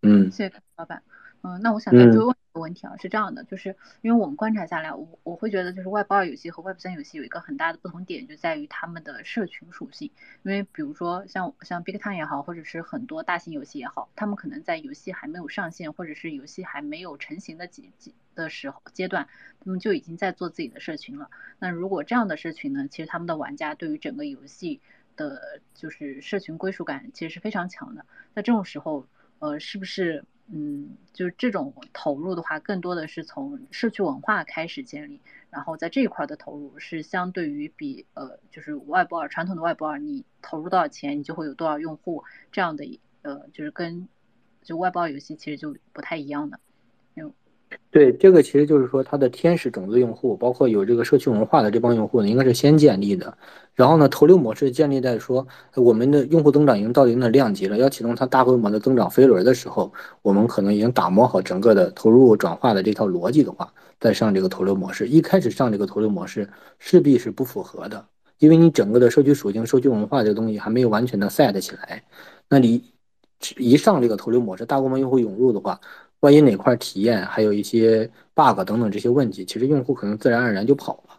[0.04, 1.02] 嗯，谢谢老板。
[1.46, 10.10] 嗯，那我想再追问一个问题啊，是这样的，就是因为我们观察下来，我我会觉得就是 Web 二游戏和 Web 三游戏有一个很大的不同点，就在于他们的社群属性。
[10.41, 19.28] 因为比如说像像 Big Time 也好，或者是很多大型游戏也好，他们可能在游戏还没有上线，或者是游戏还没有成型的几几的时候阶段，
[19.64, 21.30] 他们就已经在做自己的社群了。
[21.60, 24.82] 那如果这样的社群呢，其实他们的玩家对于整个游戏
[25.16, 28.04] 的，就是社群归属感其实是非常强的。
[28.34, 29.06] 那这种时候，
[29.38, 30.26] 呃，是不是？
[30.48, 35.20] 嗯，就是这种投入的话，更多的是从社区文化开始建立，
[35.50, 44.08] 然后在这一块的投入是相对于比呃，就是外包传统的外包，你投入多少钱，你就会有多少用户这样的呃，就是跟
[44.62, 46.60] 就外包游戏其实就不太一样的。
[47.91, 53.38] 对，这个其实就是说，它的天使种子用户，包括有这个社区文化的这帮用户呢，应该是先建立的。
[53.73, 65.07] 然后呢，投流模式建立在说，我们的用户增长已经到一定的量级了，要启动它大规模的增长飞轮的时候，我们可能已经打磨好整个的投入转化的这套逻辑的话，再上这个投流模式。
[65.07, 66.49] 一开始上这个投流模式
[66.80, 68.05] 势必是不符合的，
[68.39, 72.03] 因为你整个的社区属性、社区文化这个东西还没有完全的 set 起来。
[72.49, 72.93] 那你
[73.57, 75.80] 一上这个投流模式，大规模用户涌入的话，
[76.22, 81.16] 万一哪块体验还有一些 bug 等等这些问题，其实用户可能自然而然就跑了。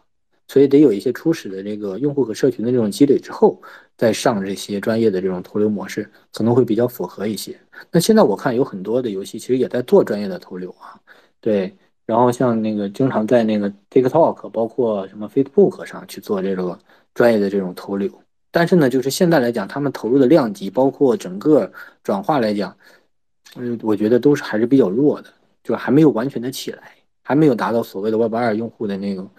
[0.47, 3.61] 所以得有一些初始的这个用户和社群的这种积累之后，
[3.97, 7.59] 再上这些专业的这种投流模式，可能会比较符合一些。
[7.91, 10.99] 那现在我看有很多的游戏其实也在做专业的投流啊，
[11.41, 11.75] 对。
[12.05, 16.79] 然后像那个经常在那个 TikTok，包括什么 Facebook 上去做这个
[17.13, 18.09] 专业的这种投流，
[18.49, 21.69] 但是呢，就是现在来讲，他们投入的量级，包括整个
[22.03, 22.73] 转化来讲，
[23.57, 25.33] 嗯，我觉得都是还是比较弱的，
[25.63, 26.91] 就还没有完全的起来，
[27.23, 29.29] 还没有达到所谓的 Web 二用户的那种，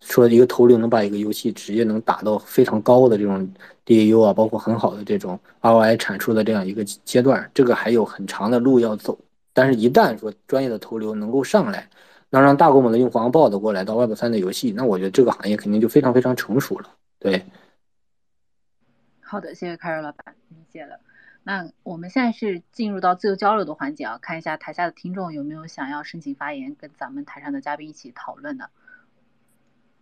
[0.00, 3.48] 说一个投流能把一个游戏直接能打到非常高的这种
[3.86, 9.18] DAU 啊，包括很好的这种 ROI 产出的这样一个阶段，这个还有很长的路要走。
[9.52, 11.88] 但是，一旦说专业的投流能够上来，
[12.30, 16.88] 能让大规模的用户报的过来到 Web 三的游戏，那我觉得这个行业肯定就非常非常成熟了。
[17.18, 17.44] 对，
[19.20, 21.00] 好的，谢谢凯瑞老板，理解了。
[21.48, 28.68] 那我们现在是进入到自由交流的环节啊，看一下台下的听众有没有想要申请发言，跟咱们台上的嘉宾一起讨论的。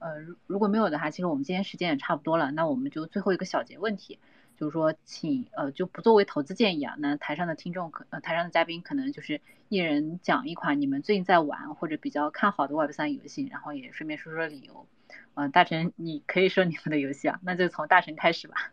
[0.01, 4.18] 呃，如果没有的话，其实我们今天时间也差不多了，那我们就最后一个小结问题。
[4.57, 6.97] 就是说，请呃就不作为投资建议啊。
[6.99, 14.88] 那台上的听众可呃台上的嘉宾可能就是一人讲一款你们最近在玩或者比较看好的 Web 三游戏，然后也顺便说说理由。
[15.34, 18.72] 嗯，大成你可以说你们的游戏啊，那就从大成开始吧。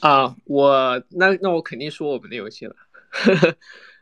[0.00, 2.76] 啊，我那那我肯定说我们的游戏了。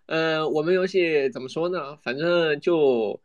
[0.07, 1.97] 呃，我们游戏怎么说呢？
[2.03, 3.21] 反正就。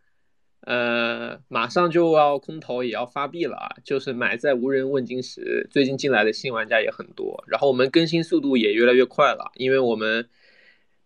[0.66, 3.76] 呃，马上就要空投，也要发币了啊！
[3.84, 10.30] 就是买在无人问津时，最近进来的新玩家也很多，然后我们更新速度也越来越快了，因为我们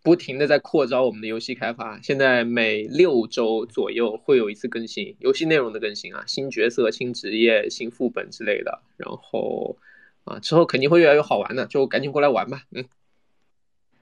[0.00, 9.76] 不停的在扩招我们的游戏开发，现在每六周左右会有一次更新，游戏内容的更新啊，新角色、新职业、新副本之类的，然后
[10.28, 12.84] 啊，之后肯定会越来越好玩的，就赶紧过来玩吧，嗯。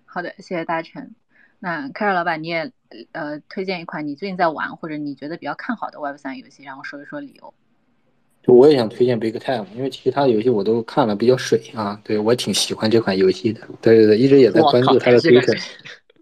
[0.04, 1.14] 好的，谢谢大成。
[1.58, 2.70] 那凯尔老板，你也
[3.12, 7.54] 呃推荐一款你最近在玩或者你觉得比较看好的 Web 三游戏，然后说一说理由。
[8.42, 13.66] 就我也想推荐 Big Time，因为其他的游戏我都看了比较水啊，对我挺喜欢这款游戏的。
[13.80, 15.60] 对对对，一直也在关注他的 Twitter。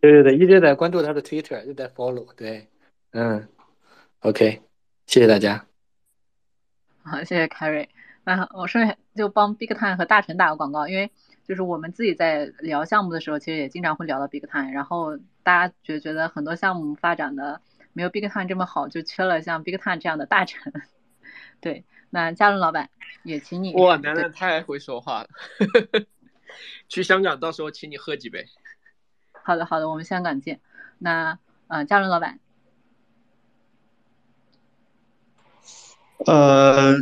[0.00, 2.32] 对对对，一直在关注他的 Twitter，就在 follow。
[2.34, 2.66] 对，
[3.12, 3.46] 嗯
[4.20, 4.62] ，OK，
[5.06, 5.66] 谢谢大家。
[7.02, 7.88] 好，谢谢凯瑞。
[8.24, 11.10] 那我顺便就帮 Big Time 和大成打个广告，因为。
[11.46, 17.60] 就是我们自己在聊项目的时候，其实也经常会聊到 Big Time，然后大家觉觉得很多项目发展的
[17.92, 20.72] 没有 Big Time 这么好，就缺了像 Big Time 这样的大臣。
[21.60, 22.88] 对，那嘉伦老板
[23.24, 23.74] 也请你。
[23.74, 25.28] 哇，楠楠太会说话了。
[26.88, 28.46] 去香港到时候请你喝几杯。
[29.32, 30.62] 好的，好的，我们香港见。
[30.98, 32.40] 那呃，嘉伦老板。
[36.24, 36.94] 呃，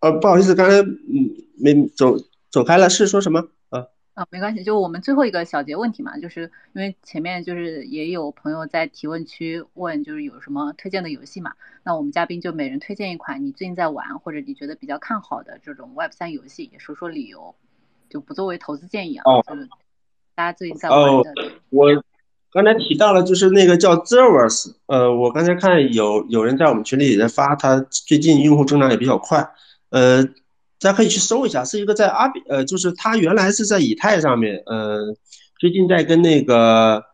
[0.00, 2.16] 呃，不好意思，刚才嗯没走。
[2.52, 3.38] 走开了是说什么
[3.68, 3.86] 啊？
[4.14, 11.52] 啊，没关系，就我们最后一个小结问题嘛，就是因为前面就是也有朋友在提问区问，就是有什么推荐的游戏嘛？
[11.84, 17.54] 那我们嘉宾就每人推荐一款你最近在玩或者你觉得比较看好的这种 Web 三游戏，也说说理由，
[18.08, 19.22] 就不作为投资建议啊。
[19.26, 19.44] 哦。
[20.34, 21.32] 大家最近在玩的。
[21.68, 21.86] 我
[22.50, 29.48] 刚才提到了，就是那个叫 Zervers，呃，我刚才看有有人在我们群里也在发，他最近用户增长也比较快，
[29.90, 30.28] 呃。
[30.82, 35.14] 大家可以去搜一下，是一个在阿比，呃，就是他原来是在以太上面，呃，
[35.58, 37.04] 最近在跟那个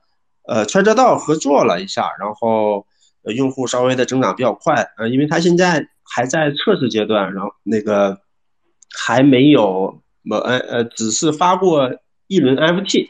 [0.47, 2.87] 呃穿车道合作了一下，然后
[3.35, 8.21] 用户稍微的增长比较快，呃，因为他现在还在测试阶段，然后那个
[8.97, 10.01] 还没有，
[10.31, 11.91] 呃呃，只是发过
[12.29, 13.09] 一轮 FT，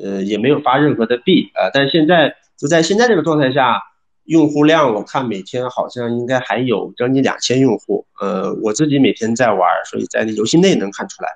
[0.00, 3.80] 呃，也没有发任何的币，呃，但现在就在现在这个状态下。
[4.24, 9.60] 用户量我看每天好像应该还有将近两千用户，呃，我自己每天在玩，
[9.90, 11.28] 所以在游戏内能看出来。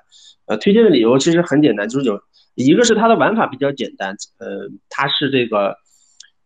[0.47, 2.19] 呃，推荐的理由其实很简单，就是有
[2.55, 5.75] 一个是它的玩法比较简单，呃，它是这个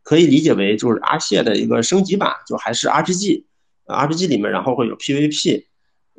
[0.03, 5.63] 可以理解为就是阿谢的一个升级版，就还是 RPG，RPG 里面然后会有 PVP，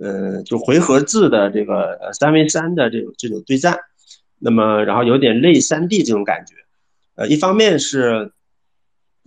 [0.00, 3.78] 呃，就回合制的这个三 v 三的这种这种对战，
[4.38, 6.54] 那么然后有点类三 D 这种感觉，
[7.16, 8.32] 呃，一方面是。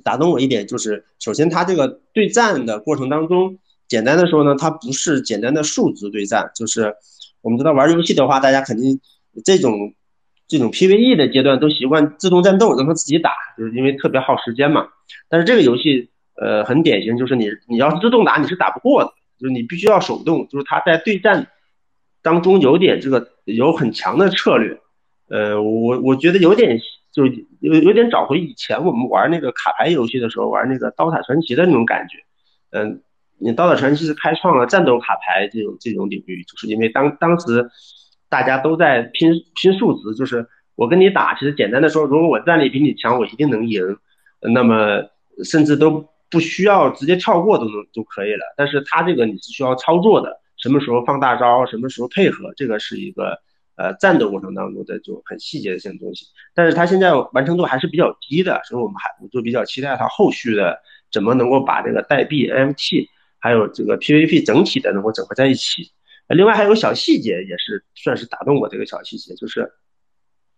[0.04, 6.95] 打动我一点就是，首先它这个对战的过程当中，简单的说呢，它不是简单的数值对战，就是
[7.41, 9.00] 我们知道玩游戏的话，大家肯定
[9.43, 9.93] 这种
[10.48, 14.88] 这种 PVE 的阶段都习惯自动战斗，让它自己打，就是因为特别耗时间嘛。
[15.30, 21.48] 但是这个游戏，呃，很典型，就是你你要自动打你是打不过的，就是你必须要手动，就是它在对战
[22.22, 24.80] 当中有点这个有很强的策略，
[25.30, 26.80] 呃，我我觉得有点。
[27.18, 27.26] 就
[27.61, 32.20] 有有点找回以前我们玩那个卡牌游戏的时候，玩那个刀塔传奇的那种感觉。
[32.70, 33.01] 嗯，
[33.39, 37.68] 你刀塔传奇是开创了战斗卡牌这种这种领域，就是因为当当时
[38.30, 43.82] 大家都在拼拼数值，就是我跟你打，其实简单的说，如果我战力比你强，我一定能赢。
[44.53, 45.01] 那么
[45.43, 48.53] 甚至都不需要直接跳过都能就可以了。
[48.55, 53.39] 但是它这个你是需要操作的，什么时候放大招，什么时候配合，这个是一个
[53.78, 56.26] 呃战斗过程当中的就很细节的一些东西。
[56.54, 60.80] 但是它现在完成度还是比较低的，所以我们还我就比较期待它后续的
[61.12, 63.08] 怎么能够把这个代币 NFT
[63.40, 65.92] 还有这个 PVP 整体的能够整合在一起。
[66.28, 69.72] 另外还有小细节也是算是打动我这个小细节，就是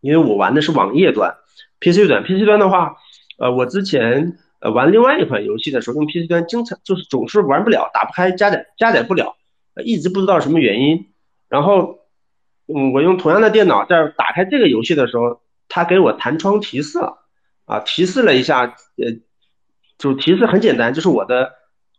[0.01, 1.35] 因为我玩的是网页端
[1.79, 2.95] ，PC 端 PC 端的话，
[3.37, 9.35] 呃，我之前呃玩另外一款游戏的时候，用 PC 端经常就是总是玩不了，打不开加载加载不了，
[9.83, 11.09] 一直不知道什么原因。
[11.49, 11.98] 然后，
[12.73, 17.17] 嗯，我用同样的电脑在打开这个游戏的时候，它给我弹窗提示了，
[17.65, 19.19] 啊，提示了一下，呃，
[19.97, 21.53] 就提示很简单，就是我的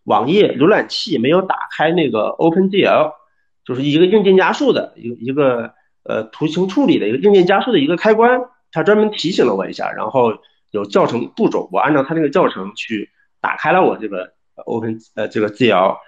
[0.05, 3.15] 网页浏览器没有打开那个 OpenGL。
[3.63, 8.41] 就是一个硬件加速的一一个呃图形处理的一个硬件加速的一个开关，
[8.73, 10.33] 它专门提醒了我一下，然后
[10.71, 13.11] 有教程步骤，我按照它那个教程去
[13.41, 14.33] 打开了我这个
[14.65, 15.99] Open 呃这个 GL，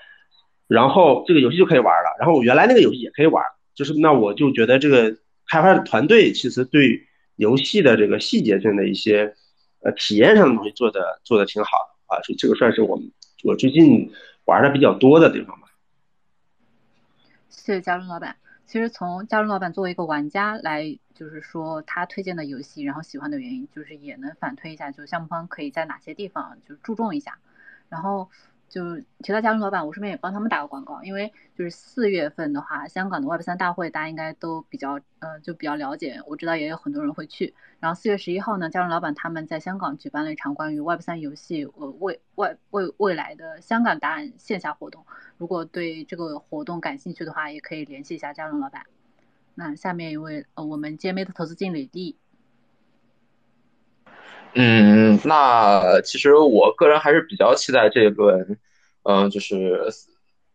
[0.66, 2.16] 然后这个游戏就可以玩了。
[2.18, 3.44] 然后我原来那个游戏也可以玩，
[3.74, 5.16] 就是那我就觉得这个
[5.46, 7.06] 开发的团队其实对
[7.36, 9.34] 游戏的这个细节性的一些
[9.80, 11.70] 呃体验上的东西做的做的挺好
[12.08, 13.10] 的啊，所以这个算是我们
[13.44, 14.12] 我最近
[14.44, 15.68] 玩的比较多的地方吧。
[17.48, 18.36] 谢谢嘉伦老板。
[18.66, 27.38] 其实从嘉伦老板作为一个玩家来，就是说他推荐的游戏，然后喜欢的原因，就是也能反推一下，就项目方可以在哪些地方就注重一下，
[27.88, 28.30] 然后。
[28.72, 36.18] 就提到嘉伦老板，我顺便也帮他们打个广告，因为就是四月份的话，香港的 Web 三大会大家应该都比较，呃，就比较了解。
[36.26, 37.54] 我知道也有很多人会去。
[37.80, 45.04] 然后四月十一号呢，嘉伦老板他们在香港举办了一场关于 Web 三游戏呃未未未未来的香港答案线下活动。
[45.36, 48.86] 如果对这个活动感兴趣的话，也可以联系一下嘉伦老板。
[49.54, 52.16] 那下面一位呃我们 JMA 的投资经理 D。
[54.54, 58.58] 嗯，那其实我个人还是比较期待这一轮，
[59.04, 59.86] 嗯，就是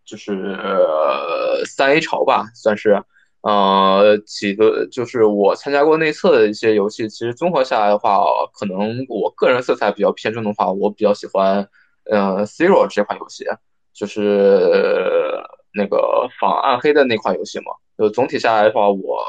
[0.05, 3.03] 就是呃三 A 潮吧，算是，
[3.41, 8.23] 呃几个就是我参加过内测的一些游戏，其实综合下来的话，
[8.53, 11.67] 可能我个人色彩比较偏重的话，我比较喜欢，
[12.05, 13.45] 呃 Zero 这款游戏，
[13.93, 15.41] 就是
[15.73, 17.65] 那个仿暗黑的那款游戏嘛，
[17.97, 19.23] 就总体下来的话，我。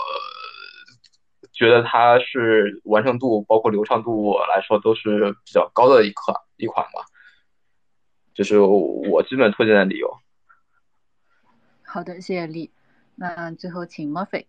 [1.59, 7.04] 觉得它是完成度包括流畅度来说都是比较高的一款一款吧，
[8.32, 10.09] 就是我基本推荐的理由。
[11.82, 12.70] 好的，谢谢丽。
[13.16, 14.44] 那最后请 Murphy。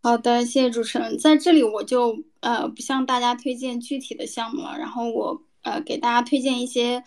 [0.00, 1.18] 好的，谢谢主持人。
[1.18, 7.02] 在这里我就呃不向大家推荐具体的项目了，然后我呃给大家推荐一些。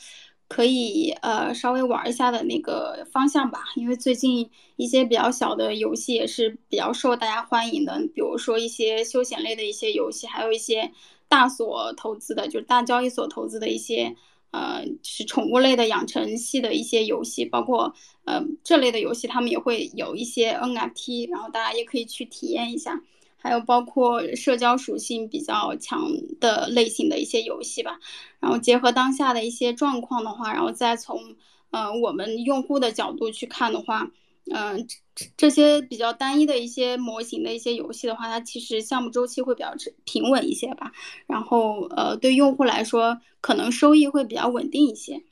[0.49, 10.91] 可以呃稍微玩一下的那个方向吧，因为最近一些比较小的游戏也是比较受大家欢迎的，比如说一些休闲类的一些游戏，还有一些
[11.27, 14.15] 大所投资的，就是大交易所投资的一些
[14.49, 17.93] 呃是宠物类的养成系的一些游戏，包括
[18.25, 22.99] 呃这类的游戏，他们也会有一些 NFT，然后大家也可以去体验一下。
[23.41, 26.11] 还有包括社交属性比较强
[26.41, 27.99] 的类型的一些游戏吧，
[28.39, 31.35] 然后结合当下的一些状况的话，然后再从
[31.71, 34.11] 呃我们用户的角度去看的话，
[34.51, 34.85] 嗯，
[35.15, 39.73] 这这些比较单一的一些模型的一些游戏的话，它其实项目周期会比较
[40.03, 40.91] 平稳一些吧，
[41.25, 45.23] 然后呃对用户来说可能收益会比较稳定一些，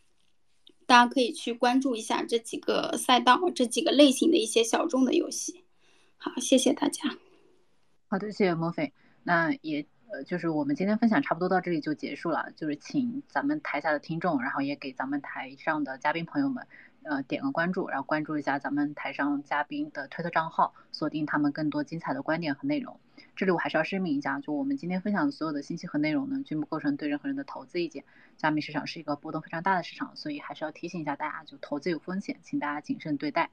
[0.86, 5.64] 大家可以去关注一下这几个赛道、这几个类型的一些小众的游戏。
[6.18, 7.18] 好，谢谢大家。
[8.10, 8.94] 好的，谢谢莫菲。
[9.24, 12.54] 那也呃，就是我们今天分享差不多到这里就结束了。
[12.56, 16.66] 就是请咱们台下的听众，然后也给咱们台上的嘉宾朋友们，
[17.04, 22.98] 呃，点个关注，然后关注一下咱们台上嘉宾的推特账号，锁定他们更多精彩的观点和内容。
[23.36, 28.06] 这里我还是要声明一下，就我们今天分享的所有的信息和内容呢，均不构成对任何人的投资意见。
[28.38, 33.50] 加密市场是一个波动非常大的市场，所以还是要提醒一下大家，就投资有风险，请大家谨慎对待。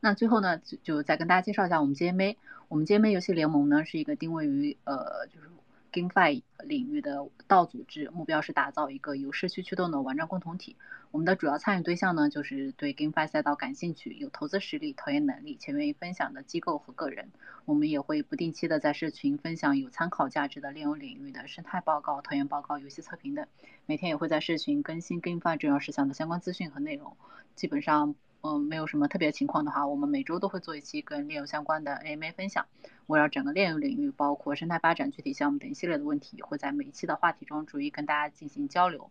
[0.00, 2.36] 那最后呢，就就再跟大家介绍一下我们 JMA。
[2.68, 5.48] 我们 JMA 游戏联盟呢，是一个定位于呃就是
[5.92, 10.74] GameFi 领域的道组织，目标是打造一个由社区驱动的玩战共同体。
[11.12, 17.30] 我们的主要参与对象呢，就是对 GameFi 赛道感兴趣、有投资实力、投研能力且愿意分享的机构和个人。
[17.64, 23.46] 我们也会不定期的在社群分享有参考价值的炼油领域的生态报告、投研报告、游戏测评等。
[23.86, 27.16] 每天也会在社群更新 GameFi 重要事项的相关资讯和内容。
[27.54, 28.16] 基本上。
[28.46, 32.66] 嗯，没有什么特别情况的话，我们每周都会做一期跟炼油相关的 AMA 分享，
[33.06, 39.10] 围绕整个炼油领域，包括生态发展、具体项目等一系列的问题，会在每一期的话题中逐一跟大家进行交流。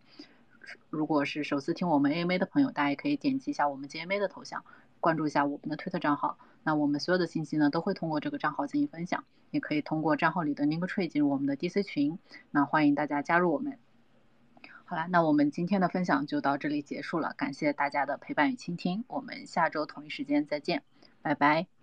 [0.88, 4.64] 如果是首次听我们 AMA 的朋友，大家也可以点击一下我们 GMA 的头像，
[5.00, 6.38] 关注一下我们的推特账号。
[6.62, 12.20] 那我们所有的信息呢，都会通过这个账号进行分享，也可以通过账号里的 Link Tree 进入我们的 DC 群。
[12.52, 13.76] 那欢迎大家加入我们。
[14.86, 20.82] 好啦，那我们今天的分享就到这里结束了，感谢大家的陪伴与倾听，我们下周同一时间再见，
[21.22, 21.73] 拜拜。